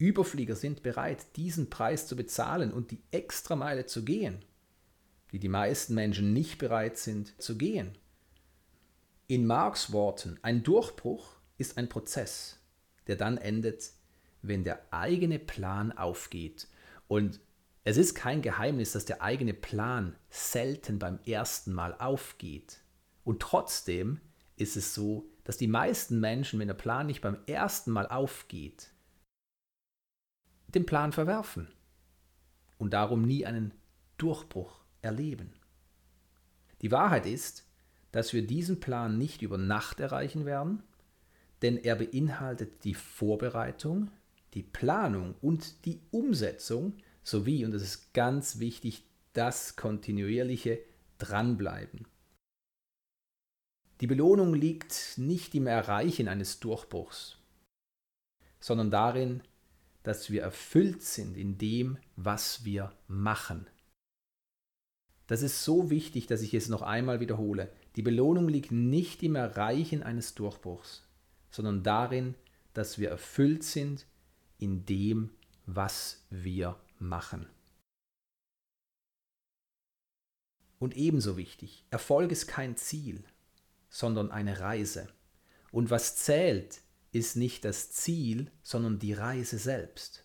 Überflieger 0.00 0.56
sind 0.56 0.82
bereit, 0.82 1.36
diesen 1.36 1.68
Preis 1.68 2.06
zu 2.06 2.16
bezahlen 2.16 2.72
und 2.72 2.90
die 2.90 3.02
Extrameile 3.10 3.84
zu 3.84 4.02
gehen, 4.02 4.42
die 5.30 5.38
die 5.38 5.48
meisten 5.48 5.94
Menschen 5.94 6.32
nicht 6.32 6.58
bereit 6.58 6.96
sind 6.96 7.40
zu 7.40 7.58
gehen. 7.58 7.98
In 9.26 9.46
Marx 9.46 9.92
Worten, 9.92 10.38
ein 10.40 10.62
Durchbruch 10.62 11.36
ist 11.58 11.76
ein 11.76 11.90
Prozess, 11.90 12.58
der 13.06 13.16
dann 13.16 13.36
endet, 13.36 13.90
wenn 14.40 14.64
der 14.64 14.80
eigene 14.90 15.38
Plan 15.38 15.92
aufgeht. 15.92 16.66
Und 17.06 17.38
es 17.84 17.98
ist 17.98 18.14
kein 18.14 18.40
Geheimnis, 18.40 18.92
dass 18.92 19.04
der 19.04 19.20
eigene 19.20 19.52
Plan 19.52 20.16
selten 20.30 20.98
beim 20.98 21.18
ersten 21.26 21.74
Mal 21.74 21.94
aufgeht. 21.98 22.80
Und 23.22 23.42
trotzdem 23.42 24.20
ist 24.56 24.78
es 24.78 24.94
so, 24.94 25.28
dass 25.44 25.58
die 25.58 25.68
meisten 25.68 26.20
Menschen, 26.20 26.58
wenn 26.58 26.68
der 26.68 26.74
Plan 26.74 27.06
nicht 27.06 27.20
beim 27.20 27.36
ersten 27.46 27.90
Mal 27.90 28.06
aufgeht, 28.06 28.92
den 30.74 30.86
Plan 30.86 31.12
verwerfen 31.12 31.68
und 32.78 32.92
darum 32.92 33.22
nie 33.22 33.46
einen 33.46 33.72
Durchbruch 34.18 34.80
erleben. 35.02 35.52
Die 36.82 36.90
Wahrheit 36.90 37.26
ist, 37.26 37.66
dass 38.12 38.32
wir 38.32 38.46
diesen 38.46 38.80
Plan 38.80 39.18
nicht 39.18 39.42
über 39.42 39.58
Nacht 39.58 40.00
erreichen 40.00 40.44
werden, 40.44 40.82
denn 41.62 41.76
er 41.76 41.96
beinhaltet 41.96 42.84
die 42.84 42.94
Vorbereitung, 42.94 44.10
die 44.54 44.62
Planung 44.62 45.34
und 45.40 45.84
die 45.84 46.00
Umsetzung 46.10 46.94
sowie, 47.22 47.64
und 47.64 47.72
das 47.72 47.82
ist 47.82 48.14
ganz 48.14 48.58
wichtig, 48.58 49.04
das 49.32 49.76
kontinuierliche 49.76 50.80
Dranbleiben. 51.18 52.06
Die 54.00 54.06
Belohnung 54.06 54.54
liegt 54.54 55.18
nicht 55.18 55.54
im 55.54 55.66
Erreichen 55.66 56.26
eines 56.26 56.58
Durchbruchs, 56.58 57.36
sondern 58.58 58.90
darin, 58.90 59.42
dass 60.02 60.30
wir 60.30 60.42
erfüllt 60.42 61.02
sind 61.02 61.36
in 61.36 61.58
dem, 61.58 61.98
was 62.16 62.64
wir 62.64 62.92
machen. 63.06 63.66
Das 65.26 65.42
ist 65.42 65.64
so 65.64 65.90
wichtig, 65.90 66.26
dass 66.26 66.42
ich 66.42 66.54
es 66.54 66.68
noch 66.68 66.82
einmal 66.82 67.20
wiederhole. 67.20 67.72
Die 67.96 68.02
Belohnung 68.02 68.48
liegt 68.48 68.72
nicht 68.72 69.22
im 69.22 69.36
Erreichen 69.36 70.02
eines 70.02 70.34
Durchbruchs, 70.34 71.06
sondern 71.50 71.82
darin, 71.82 72.34
dass 72.74 72.98
wir 72.98 73.10
erfüllt 73.10 73.62
sind 73.62 74.06
in 74.58 74.86
dem, 74.86 75.30
was 75.66 76.26
wir 76.30 76.76
machen. 76.98 77.46
Und 80.80 80.96
ebenso 80.96 81.36
wichtig, 81.36 81.84
Erfolg 81.90 82.32
ist 82.32 82.46
kein 82.46 82.76
Ziel, 82.76 83.22
sondern 83.88 84.30
eine 84.30 84.60
Reise. 84.60 85.08
Und 85.70 85.90
was 85.90 86.16
zählt, 86.16 86.80
ist 87.12 87.36
nicht 87.36 87.64
das 87.64 87.90
Ziel, 87.90 88.50
sondern 88.62 88.98
die 88.98 89.12
Reise 89.12 89.58
selbst. 89.58 90.24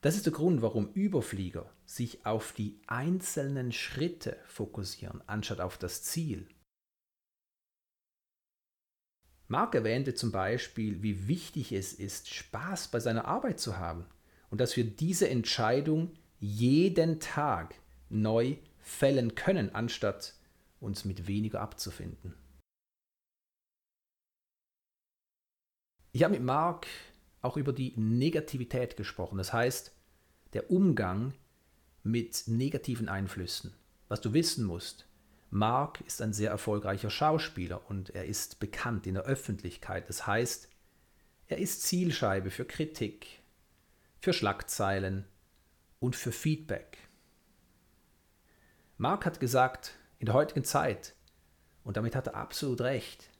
Das 0.00 0.16
ist 0.16 0.26
der 0.26 0.32
Grund, 0.32 0.60
warum 0.60 0.92
Überflieger 0.92 1.70
sich 1.86 2.26
auf 2.26 2.52
die 2.52 2.78
einzelnen 2.86 3.72
Schritte 3.72 4.36
fokussieren, 4.46 5.22
anstatt 5.26 5.60
auf 5.60 5.78
das 5.78 6.02
Ziel. 6.02 6.46
Mark 9.48 9.74
erwähnte 9.74 10.14
zum 10.14 10.32
Beispiel, 10.32 11.02
wie 11.02 11.28
wichtig 11.28 11.72
es 11.72 11.92
ist, 11.92 12.32
Spaß 12.32 12.88
bei 12.88 13.00
seiner 13.00 13.26
Arbeit 13.26 13.60
zu 13.60 13.78
haben 13.78 14.06
und 14.50 14.60
dass 14.60 14.76
wir 14.76 14.84
diese 14.84 15.28
Entscheidung 15.28 16.12
jeden 16.38 17.20
Tag 17.20 17.74
neu 18.08 18.56
fällen 18.80 19.34
können, 19.34 19.74
anstatt 19.74 20.34
uns 20.80 21.04
mit 21.04 21.26
weniger 21.26 21.60
abzufinden. 21.60 22.34
Ich 26.14 26.22
habe 26.22 26.34
mit 26.34 26.44
Mark 26.44 26.86
auch 27.42 27.56
über 27.56 27.72
die 27.72 27.92
Negativität 27.96 28.96
gesprochen, 28.96 29.36
das 29.36 29.52
heißt 29.52 29.92
der 30.52 30.70
Umgang 30.70 31.34
mit 32.04 32.44
negativen 32.46 33.08
Einflüssen. 33.08 33.74
Was 34.06 34.20
du 34.20 34.32
wissen 34.32 34.64
musst, 34.64 35.08
Mark 35.50 36.02
ist 36.02 36.22
ein 36.22 36.32
sehr 36.32 36.50
erfolgreicher 36.50 37.10
Schauspieler 37.10 37.90
und 37.90 38.10
er 38.10 38.26
ist 38.26 38.60
bekannt 38.60 39.08
in 39.08 39.14
der 39.14 39.24
Öffentlichkeit. 39.24 40.08
Das 40.08 40.24
heißt, 40.24 40.68
er 41.48 41.58
ist 41.58 41.82
Zielscheibe 41.82 42.52
für 42.52 42.64
Kritik, 42.64 43.42
für 44.20 44.32
Schlagzeilen 44.32 45.24
und 45.98 46.14
für 46.14 46.30
Feedback. 46.30 46.96
Mark 48.98 49.26
hat 49.26 49.40
gesagt, 49.40 49.96
in 50.20 50.26
der 50.26 50.36
heutigen 50.36 50.62
Zeit, 50.62 51.16
und 51.82 51.96
damit 51.96 52.14
hat 52.14 52.28
er 52.28 52.36
absolut 52.36 52.82
recht, 52.82 53.30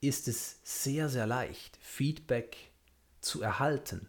ist 0.00 0.28
es 0.28 0.60
sehr, 0.62 1.08
sehr 1.08 1.26
leicht, 1.26 1.78
Feedback 1.80 2.56
zu 3.20 3.42
erhalten. 3.42 4.08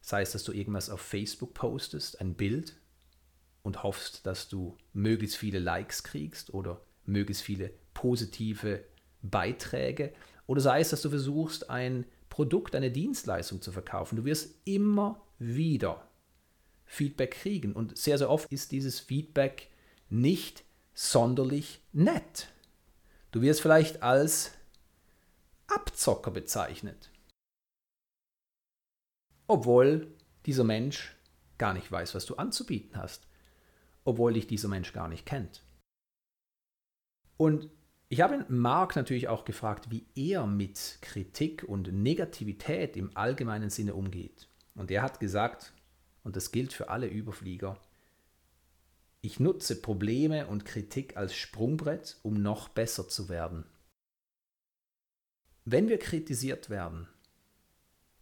Sei 0.00 0.22
es, 0.22 0.32
dass 0.32 0.44
du 0.44 0.52
irgendwas 0.52 0.90
auf 0.90 1.00
Facebook 1.00 1.54
postest, 1.54 2.20
ein 2.20 2.34
Bild, 2.34 2.76
und 3.62 3.82
hoffst, 3.82 4.26
dass 4.26 4.48
du 4.48 4.76
möglichst 4.94 5.36
viele 5.36 5.58
Likes 5.58 6.02
kriegst 6.02 6.54
oder 6.54 6.80
möglichst 7.04 7.42
viele 7.42 7.70
positive 7.92 8.82
Beiträge. 9.22 10.12
Oder 10.46 10.60
sei 10.60 10.80
es, 10.80 10.88
dass 10.88 11.02
du 11.02 11.10
versuchst, 11.10 11.68
ein 11.68 12.06
Produkt, 12.30 12.74
eine 12.74 12.90
Dienstleistung 12.90 13.60
zu 13.60 13.70
verkaufen. 13.70 14.16
Du 14.16 14.24
wirst 14.24 14.54
immer 14.64 15.20
wieder 15.38 16.08
Feedback 16.86 17.32
kriegen. 17.32 17.74
Und 17.74 17.98
sehr, 17.98 18.16
sehr 18.16 18.30
oft 18.30 18.50
ist 18.50 18.72
dieses 18.72 19.00
Feedback 19.00 19.68
nicht 20.08 20.64
sonderlich 20.94 21.82
nett. 21.92 22.48
Du 23.30 23.42
wirst 23.42 23.60
vielleicht 23.60 24.02
als 24.02 24.52
Abzocker 25.66 26.30
bezeichnet. 26.30 27.10
Obwohl 29.46 30.14
dieser 30.46 30.64
Mensch 30.64 31.14
gar 31.58 31.74
nicht 31.74 31.90
weiß, 31.90 32.14
was 32.14 32.26
du 32.26 32.36
anzubieten 32.36 32.96
hast 32.96 33.28
obwohl 34.08 34.32
dich 34.32 34.46
dieser 34.46 34.68
Mensch 34.68 34.94
gar 34.94 35.06
nicht 35.06 35.26
kennt. 35.26 35.62
Und 37.36 37.68
ich 38.08 38.22
habe 38.22 38.46
Mark 38.48 38.96
natürlich 38.96 39.28
auch 39.28 39.44
gefragt, 39.44 39.90
wie 39.90 40.06
er 40.14 40.46
mit 40.46 40.96
Kritik 41.02 41.62
und 41.62 41.92
Negativität 41.92 42.96
im 42.96 43.14
allgemeinen 43.14 43.68
Sinne 43.68 43.94
umgeht. 43.94 44.48
Und 44.74 44.90
er 44.90 45.02
hat 45.02 45.20
gesagt, 45.20 45.74
und 46.24 46.36
das 46.36 46.52
gilt 46.52 46.72
für 46.72 46.88
alle 46.88 47.06
Überflieger, 47.06 47.78
ich 49.28 49.40
nutze 49.40 49.82
Probleme 49.82 50.46
und 50.46 50.64
Kritik 50.64 51.18
als 51.18 51.34
Sprungbrett, 51.34 52.16
um 52.22 52.40
noch 52.40 52.70
besser 52.70 53.08
zu 53.08 53.28
werden. 53.28 53.66
Wenn 55.66 55.90
wir 55.90 55.98
kritisiert 55.98 56.70
werden, 56.70 57.06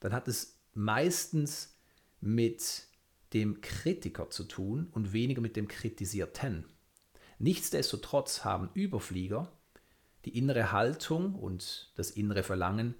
dann 0.00 0.12
hat 0.12 0.26
es 0.26 0.58
meistens 0.74 1.78
mit 2.20 2.88
dem 3.34 3.60
Kritiker 3.60 4.30
zu 4.30 4.42
tun 4.42 4.88
und 4.90 5.12
weniger 5.12 5.40
mit 5.40 5.54
dem 5.54 5.68
Kritisierten. 5.68 6.64
Nichtsdestotrotz 7.38 8.42
haben 8.42 8.70
Überflieger 8.74 9.52
die 10.24 10.36
innere 10.36 10.72
Haltung 10.72 11.36
und 11.36 11.92
das 11.94 12.10
innere 12.10 12.42
Verlangen, 12.42 12.96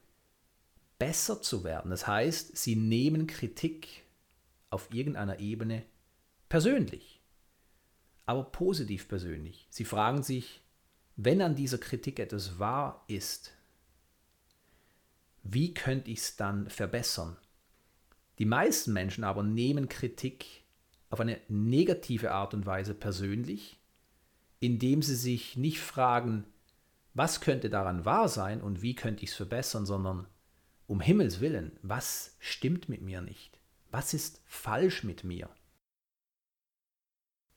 besser 1.01 1.43
zu 1.43 1.65
werden. 1.65 1.91
Das 1.91 2.07
heißt, 2.07 2.57
sie 2.57 2.77
nehmen 2.77 3.27
Kritik 3.27 4.05
auf 4.71 4.95
irgendeiner 4.95 5.41
Ebene 5.41 5.85
persönlich, 6.49 7.16
aber 8.27 8.45
positiv 8.45 9.09
persönlich. 9.09 9.67
Sie 9.71 9.85
fragen 9.85 10.23
sich, 10.23 10.61
wenn 11.17 11.41
an 11.41 11.55
dieser 11.55 11.79
Kritik 11.79 12.19
etwas 12.19 12.59
wahr 12.59 13.05
ist, 13.07 13.53
wie 15.43 15.73
könnte 15.73 16.11
ich 16.11 16.19
es 16.19 16.37
dann 16.37 16.69
verbessern? 16.69 17.37
Die 18.39 18.45
meisten 18.45 18.93
Menschen 18.93 19.25
aber 19.25 19.43
nehmen 19.43 19.89
Kritik 19.89 20.65
auf 21.09 21.21
eine 21.21 21.41
negative 21.49 22.33
Art 22.33 22.53
und 22.53 22.67
Weise 22.67 22.95
persönlich, 22.95 23.79
indem 24.59 25.03
sie 25.03 25.15
sich 25.15 25.57
nicht 25.57 25.81
fragen, 25.81 26.45
was 27.15 27.41
könnte 27.41 27.71
daran 27.71 28.05
wahr 28.05 28.29
sein 28.29 28.61
und 28.61 28.83
wie 28.83 28.95
könnte 28.95 29.23
ich 29.23 29.31
es 29.31 29.37
verbessern, 29.37 29.87
sondern 29.87 30.27
um 30.87 31.01
Himmels 31.01 31.41
willen, 31.41 31.79
was 31.83 32.37
stimmt 32.41 32.89
mit 32.89 33.01
mir 33.03 33.23
nicht? 33.23 33.59
Was 33.91 34.13
ist 34.13 34.43
falsch 34.45 35.05
mit 35.05 35.25
mir? 35.25 35.49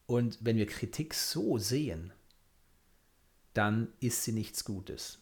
Und 0.10 0.40
wenn 0.42 0.58
wir 0.58 0.66
Kritik 0.66 1.14
so 1.14 1.60
sehen, 1.60 2.12
dann 3.54 3.94
ist 4.00 4.24
sie 4.24 4.32
nichts 4.32 4.66
Gutes. 4.66 5.22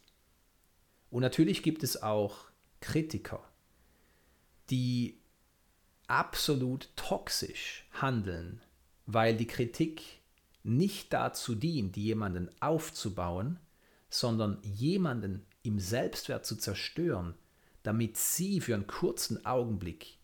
Und 1.09 1.23
natürlich 1.23 1.61
gibt 1.61 1.83
es 1.83 2.01
auch 2.01 2.45
Kritiker, 2.79 3.43
die 4.69 5.19
absolut 6.07 6.89
toxisch 6.95 7.85
handeln, 7.91 8.61
weil 9.05 9.35
die 9.35 9.45
Kritik 9.45 10.21
nicht 10.63 11.11
dazu 11.11 11.53
dient, 11.53 11.97
jemanden 11.97 12.49
aufzubauen, 12.61 13.59
sondern 14.09 14.57
jemanden 14.63 15.45
im 15.63 15.79
Selbstwert 15.79 16.45
zu 16.45 16.55
zerstören, 16.55 17.35
damit 17.83 18.15
sie 18.15 18.61
für 18.61 18.73
einen 18.73 18.87
kurzen 18.87 19.45
Augenblick 19.45 20.17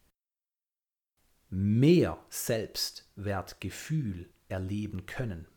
mehr 1.50 2.18
Selbstwertgefühl 2.30 4.30
erleben 4.54 5.06
können. 5.06 5.48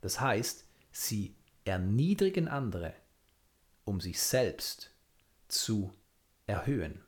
Das 0.00 0.20
heißt, 0.20 0.66
sie 0.92 1.34
erniedrigen 1.64 2.48
andere, 2.48 2.94
um 3.84 4.00
sich 4.00 4.20
selbst 4.20 4.90
zu 5.48 5.92
erhöhen. 6.46 7.02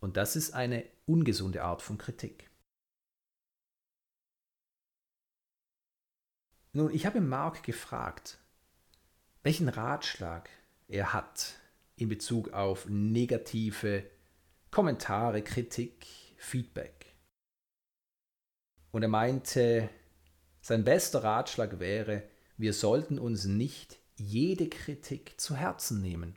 Und 0.00 0.16
das 0.16 0.36
ist 0.36 0.54
eine 0.54 0.84
ungesunde 1.06 1.62
Art 1.62 1.82
von 1.82 1.98
Kritik. 1.98 2.50
Nun, 6.72 6.94
ich 6.94 7.04
habe 7.04 7.20
Mark 7.20 7.62
gefragt, 7.62 8.38
welchen 9.42 9.68
Ratschlag 9.68 10.48
er 10.88 11.12
hat 11.12 11.60
in 11.96 12.08
Bezug 12.08 12.52
auf 12.52 12.86
negative 12.88 14.08
Kommentare, 14.70 15.42
Kritik, 15.42 16.06
Feedback. 16.36 16.99
Und 18.92 19.02
er 19.02 19.08
meinte, 19.08 19.88
sein 20.60 20.84
bester 20.84 21.22
Ratschlag 21.22 21.78
wäre, 21.78 22.22
wir 22.56 22.72
sollten 22.72 23.18
uns 23.18 23.44
nicht 23.44 23.98
jede 24.16 24.68
Kritik 24.68 25.40
zu 25.40 25.56
Herzen 25.56 26.02
nehmen. 26.02 26.36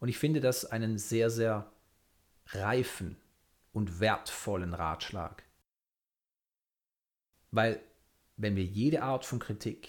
Und 0.00 0.08
ich 0.08 0.18
finde 0.18 0.40
das 0.40 0.64
einen 0.64 0.98
sehr, 0.98 1.30
sehr 1.30 1.70
reifen 2.48 3.16
und 3.72 4.00
wertvollen 4.00 4.74
Ratschlag. 4.74 5.44
Weil 7.50 7.80
wenn 8.36 8.56
wir 8.56 8.64
jede 8.64 9.02
Art 9.02 9.24
von 9.24 9.38
Kritik 9.38 9.88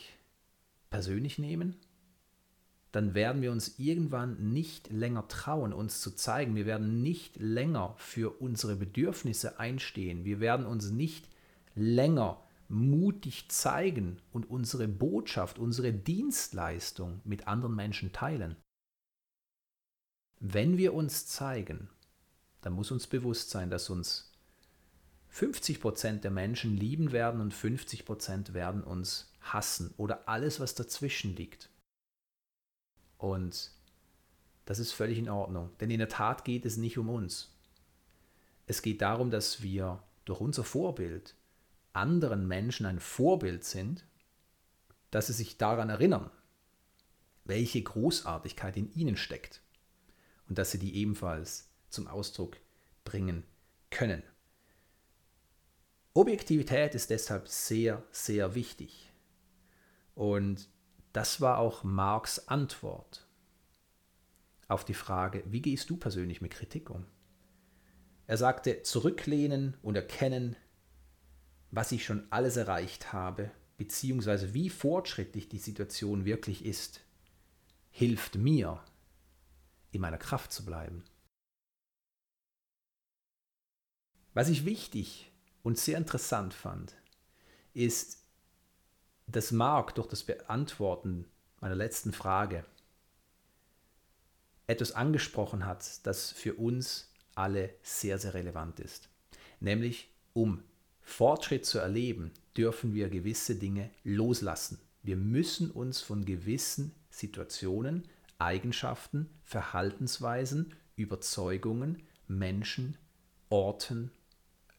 persönlich 0.90 1.38
nehmen, 1.38 1.76
dann 2.92 3.14
werden 3.14 3.42
wir 3.42 3.52
uns 3.52 3.80
irgendwann 3.80 4.54
nicht 4.54 4.90
länger 4.90 5.28
trauen, 5.28 5.74
uns 5.74 6.02
zu 6.02 6.12
zeigen. 6.16 6.56
Wir 6.56 6.66
werden 6.66 7.02
nicht 7.02 7.36
länger 7.38 7.96
für 7.98 8.42
unsere 8.42 8.76
Bedürfnisse 8.76 9.60
einstehen. 9.60 10.24
Wir 10.24 10.40
werden 10.40 10.66
uns 10.66 10.90
nicht 10.90 11.28
länger 11.78 12.44
mutig 12.70 13.50
zeigen 13.50 14.20
und 14.32 14.50
unsere 14.50 14.88
Botschaft, 14.88 15.58
unsere 15.58 15.94
Dienstleistung 15.94 17.22
mit 17.24 17.48
anderen 17.48 17.76
Menschen 17.76 18.12
teilen. 18.12 18.58
Wenn 20.40 20.78
wir 20.78 20.94
uns 20.94 21.28
zeigen, 21.28 21.90
dann 22.62 22.74
muss 22.74 22.92
uns 22.92 23.08
bewusst 23.08 23.50
sein, 23.50 23.70
dass 23.70 23.90
uns 23.90 24.32
50% 25.34 26.20
der 26.20 26.32
Menschen 26.32 26.76
lieben 26.76 27.12
werden 27.12 27.42
und 27.42 27.54
50% 27.54 28.54
werden 28.54 28.84
uns 28.84 29.32
hassen 29.42 29.94
oder 29.98 30.28
alles, 30.28 30.60
was 30.60 30.76
dazwischen 30.76 31.36
liegt. 31.36 31.70
Und 33.18 33.72
das 34.66 34.80
ist 34.80 34.92
völlig 34.92 35.18
in 35.18 35.30
Ordnung, 35.30 35.70
denn 35.80 35.90
in 35.90 36.00
der 36.00 36.10
Tat 36.10 36.44
geht 36.44 36.66
es 36.66 36.78
nicht 36.78 36.98
um 36.98 37.10
uns. 37.10 37.56
Es 38.66 38.82
geht 38.82 39.02
darum, 39.02 39.32
dass 39.32 39.64
wir 39.64 40.04
durch 40.26 40.42
unser 40.42 40.66
Vorbild 40.66 41.36
anderen 41.94 42.48
Menschen 42.48 42.86
ein 42.86 43.00
Vorbild 43.00 43.64
sind, 43.64 44.06
dass 45.12 45.28
sie 45.28 45.34
sich 45.34 45.58
daran 45.58 45.90
erinnern, 45.90 46.30
welche 47.46 47.82
Großartigkeit 47.82 48.78
in 48.78 48.92
ihnen 48.94 49.18
steckt 49.18 49.62
und 50.50 50.58
dass 50.58 50.72
sie 50.72 50.80
die 50.80 50.96
ebenfalls 50.96 51.70
zum 51.90 52.08
Ausdruck 52.08 52.58
bringen 53.04 53.44
können. 53.90 54.24
Objektivität 56.14 56.96
ist 56.96 57.10
deshalb 57.10 57.48
sehr, 57.48 58.04
sehr 58.12 58.56
wichtig. 58.56 59.12
Und 60.16 60.68
das 61.14 61.42
war 61.42 61.60
auch 61.60 61.84
Marx 61.84 62.48
Antwort 62.48 63.28
auf 64.68 64.84
die 64.84 64.94
Frage, 64.94 65.44
wie 65.46 65.62
gehst 65.62 65.90
du 65.90 65.98
persönlich 65.98 66.42
mit 66.42 66.52
Kritik 66.52 66.90
um? 66.90 67.06
Er 68.26 68.38
sagte, 68.38 68.84
zurücklehnen 68.84 69.78
und 69.82 69.96
erkennen, 69.96 70.58
was 71.72 71.92
ich 71.92 72.06
schon 72.06 72.26
alles 72.32 72.58
erreicht 72.58 73.14
habe, 73.14 73.52
beziehungsweise 73.78 74.54
wie 74.54 74.70
fortschrittlich 74.70 75.50
die 75.50 75.60
Situation 75.60 76.26
wirklich 76.26 76.66
ist, 76.66 77.02
hilft 77.92 78.36
mir, 78.36 78.84
in 79.92 80.02
meiner 80.02 80.18
Kraft 80.18 80.52
zu 80.52 80.66
bleiben. 80.66 81.04
Was 84.34 84.50
ich 84.50 84.66
wichtig 84.66 85.32
und 85.64 85.78
sehr 85.78 85.98
interessant 85.98 86.54
fand, 86.54 86.96
ist, 87.74 88.24
dass 89.26 89.52
Mark 89.52 89.96
durch 89.96 90.08
das 90.08 90.24
Beantworten 90.24 91.26
meiner 91.60 91.76
letzten 91.76 92.14
Frage 92.14 92.66
etwas 94.68 94.92
angesprochen 94.92 95.66
hat, 95.66 96.06
das 96.06 96.32
für 96.32 96.54
uns 96.54 97.12
alle 97.36 97.74
sehr, 97.82 98.20
sehr 98.20 98.34
relevant 98.34 98.80
ist. 98.80 99.10
Nämlich, 99.60 100.14
um 100.34 100.64
Fortschritt 101.08 101.66
zu 101.66 101.80
erleben, 101.80 102.32
dürfen 102.58 102.94
wir 102.94 103.10
gewisse 103.10 103.56
Dinge 103.56 103.90
loslassen. 104.04 104.78
Wir 105.04 105.16
müssen 105.16 105.72
uns 105.72 106.02
von 106.02 106.26
gewissen 106.26 106.94
Situationen, 107.10 108.04
Eigenschaften, 108.40 109.30
Verhaltensweisen, 109.46 110.76
Überzeugungen, 110.98 112.04
Menschen, 112.28 112.98
Orten 113.50 114.12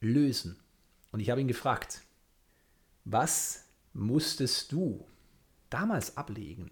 lösen. 0.01 0.61
Und 1.12 1.21
ich 1.21 1.31
habe 1.31 1.41
ihn 1.41 1.49
gefragt, 1.49 2.03
was 3.07 3.64
musstest 3.95 4.71
du 4.71 5.07
damals 5.71 6.19
ablegen, 6.19 6.71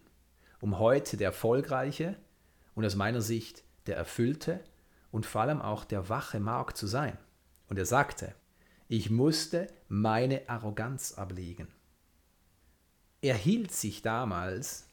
um 0.60 0.78
heute 0.78 1.16
der 1.16 1.28
erfolgreiche 1.28 2.14
und 2.74 2.84
aus 2.84 2.94
meiner 2.94 3.22
Sicht 3.22 3.64
der 3.86 3.96
erfüllte 3.96 4.62
und 5.10 5.24
vor 5.24 5.40
allem 5.40 5.62
auch 5.62 5.86
der 5.86 6.10
wache 6.10 6.40
Mark 6.40 6.76
zu 6.76 6.86
sein? 6.86 7.16
Und 7.68 7.78
er 7.78 7.86
sagte, 7.86 8.34
ich 8.88 9.10
musste 9.10 9.68
meine 9.88 10.48
Arroganz 10.48 11.12
ablegen. 11.12 11.68
Er 13.20 13.34
hielt 13.34 13.72
sich 13.72 14.02
damals 14.02 14.88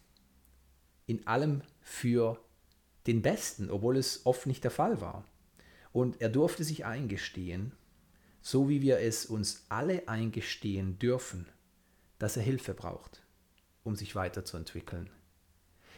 in 1.05 1.27
allem 1.27 1.61
für 1.81 2.43
den 3.07 3.21
Besten, 3.21 3.69
obwohl 3.69 3.97
es 3.97 4.25
oft 4.25 4.47
nicht 4.47 4.63
der 4.63 4.71
Fall 4.71 5.01
war. 5.01 5.25
Und 5.91 6.21
er 6.21 6.29
durfte 6.29 6.63
sich 6.63 6.85
eingestehen, 6.85 7.73
so 8.41 8.69
wie 8.69 8.81
wir 8.81 8.99
es 8.99 9.25
uns 9.25 9.65
alle 9.69 10.07
eingestehen 10.07 10.97
dürfen, 10.97 11.47
dass 12.17 12.37
er 12.37 12.43
Hilfe 12.43 12.73
braucht, 12.73 13.21
um 13.83 13.95
sich 13.95 14.15
weiterzuentwickeln. 14.15 15.09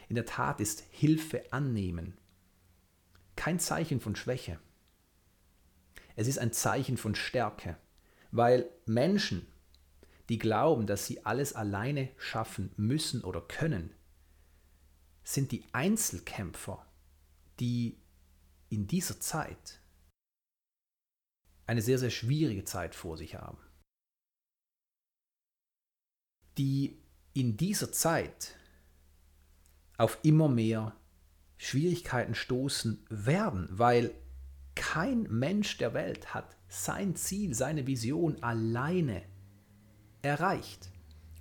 In 0.10 0.16
der 0.16 0.26
Tat 0.26 0.60
ist 0.60 0.84
Hilfe 0.90 1.44
annehmen 1.52 2.18
kein 3.36 3.60
Zeichen 3.60 4.00
von 4.00 4.16
Schwäche. 4.16 4.60
Es 6.16 6.28
ist 6.28 6.40
ein 6.40 6.54
Zeichen 6.54 6.98
von 6.98 7.16
Stärke, 7.16 7.78
weil 8.36 8.70
Menschen, 8.86 9.48
die 10.28 10.38
glauben, 10.38 10.88
dass 10.88 11.06
sie 11.06 11.26
alles 11.26 11.54
alleine 11.54 12.10
schaffen 12.18 12.72
müssen 12.76 13.24
oder 13.24 13.42
können, 13.42 13.92
sind 15.24 15.52
die 15.52 15.64
Einzelkämpfer, 15.72 16.86
die 17.60 17.98
in 18.70 18.88
dieser 18.88 19.20
Zeit 19.20 19.80
eine 21.66 21.82
sehr, 21.82 21.98
sehr 21.98 22.10
schwierige 22.10 22.66
Zeit 22.66 22.94
vor 22.94 23.18
sich 23.18 23.36
haben. 23.36 23.58
Die 26.58 27.02
in 27.34 27.58
dieser 27.58 27.92
Zeit 27.92 28.56
auf 29.98 30.20
immer 30.24 30.50
mehr 30.50 30.96
Schwierigkeiten 31.58 32.36
stoßen 32.36 33.06
werden, 33.10 33.68
weil 33.72 34.14
kein 34.76 35.24
Mensch 35.24 35.78
der 35.78 35.94
Welt 35.94 36.34
hat 36.34 36.56
sein 36.68 37.16
Ziel, 37.16 37.54
seine 37.54 37.88
Vision 37.88 38.42
alleine 38.44 39.24
erreicht. 40.22 40.90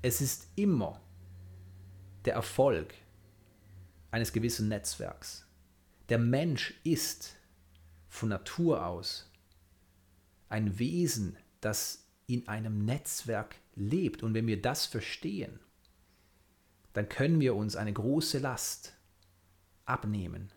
Es 0.03 0.21
ist 0.21 0.49
immer 0.57 1.01
der 2.25 2.35
Erfolg 2.35 2.95
eines 4.11 4.33
gewissen 4.33 4.69
Netzwerks. 4.69 5.47
Der 6.09 6.19
Mensch 6.19 6.75
ist 6.85 7.37
von 8.09 8.29
Natur 8.29 8.87
aus 8.87 9.31
ein 10.49 10.79
Wesen, 10.79 11.37
das 11.61 12.07
in 12.27 12.47
einem 12.47 12.85
Netzwerk 12.85 13.57
lebt. 13.75 14.23
Und 14.23 14.35
wenn 14.35 14.47
wir 14.47 14.61
das 14.61 14.87
verstehen, 14.87 15.59
dann 16.93 17.09
können 17.09 17.41
wir 17.41 17.55
uns 17.55 17.75
eine 17.75 17.93
große 17.93 18.39
Last 18.39 18.95
abnehmen. 19.85 20.53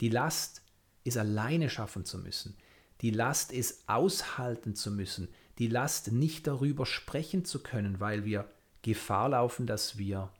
Die 0.00 0.10
Last 0.10 0.62
ist 1.04 1.16
alleine 1.16 1.70
schaffen 1.70 2.04
zu 2.04 2.18
müssen. 2.18 2.56
Die 3.00 3.10
Last 3.10 3.52
ist 3.52 3.88
aushalten 3.88 4.74
zu 4.74 4.90
müssen. 4.90 5.28
Die 5.58 5.68
Last 5.68 6.12
nicht 6.12 6.46
darüber 6.46 6.86
sprechen 6.86 7.44
zu 7.44 7.62
können, 7.62 8.00
weil 8.00 8.24
wir 8.24 8.48
Gefahr 8.82 9.30
laufen, 9.30 9.66
dass 9.66 9.98
wir 9.98 10.30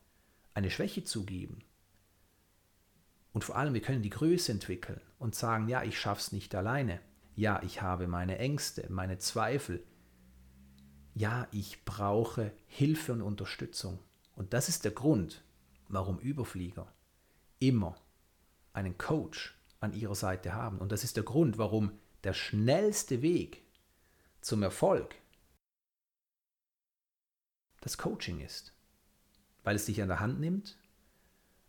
eine 0.55 0.71
Schwäche 0.71 1.05
zugeben. 1.05 1.65
Und 3.33 3.43
vor 3.43 3.57
allem, 3.57 3.75
wir 3.75 3.83
können 3.83 4.03
die 4.03 4.11
Größe 4.11 4.53
entwickeln 4.53 5.01
und 5.19 5.35
sagen, 5.35 5.69
ja, 5.69 5.83
ich 5.83 5.99
schaff's 5.99 6.31
nicht 6.31 6.55
alleine. 6.55 7.01
Ja, 7.35 7.61
ich 7.65 7.83
habe 7.83 8.07
meine 8.07 8.39
Ängste, 8.39 8.87
meine 8.91 9.19
Zweifel. 9.19 9.83
Ja, 11.15 11.49
ich 11.51 11.85
brauche 11.85 12.53
Hilfe 12.67 13.13
und 13.13 13.23
Unterstützung. 13.23 13.99
Und 14.37 14.53
das 14.53 14.69
ist 14.69 14.85
der 14.85 14.93
Grund, 14.93 15.43
warum 15.89 16.19
Überflieger 16.19 16.93
immer 17.59 17.97
einen 18.73 18.99
Coach 18.99 19.59
an 19.81 19.93
ihrer 19.95 20.15
Seite 20.15 20.55
haben. 20.55 20.79
Und 20.79 20.93
das 20.93 21.03
ist 21.03 21.17
der 21.17 21.25
Grund, 21.25 21.59
warum 21.59 21.93
der 22.25 22.35
schnellste 22.35 23.23
Weg 23.23 23.63
zum 24.41 24.63
Erfolg 24.63 25.15
das 27.81 27.99
Coaching 27.99 28.41
ist. 28.41 28.73
Weil 29.63 29.77
es 29.77 29.87
dich 29.87 30.03
an 30.03 30.09
der 30.09 30.21
Hand 30.21 30.41
nimmt, 30.41 30.79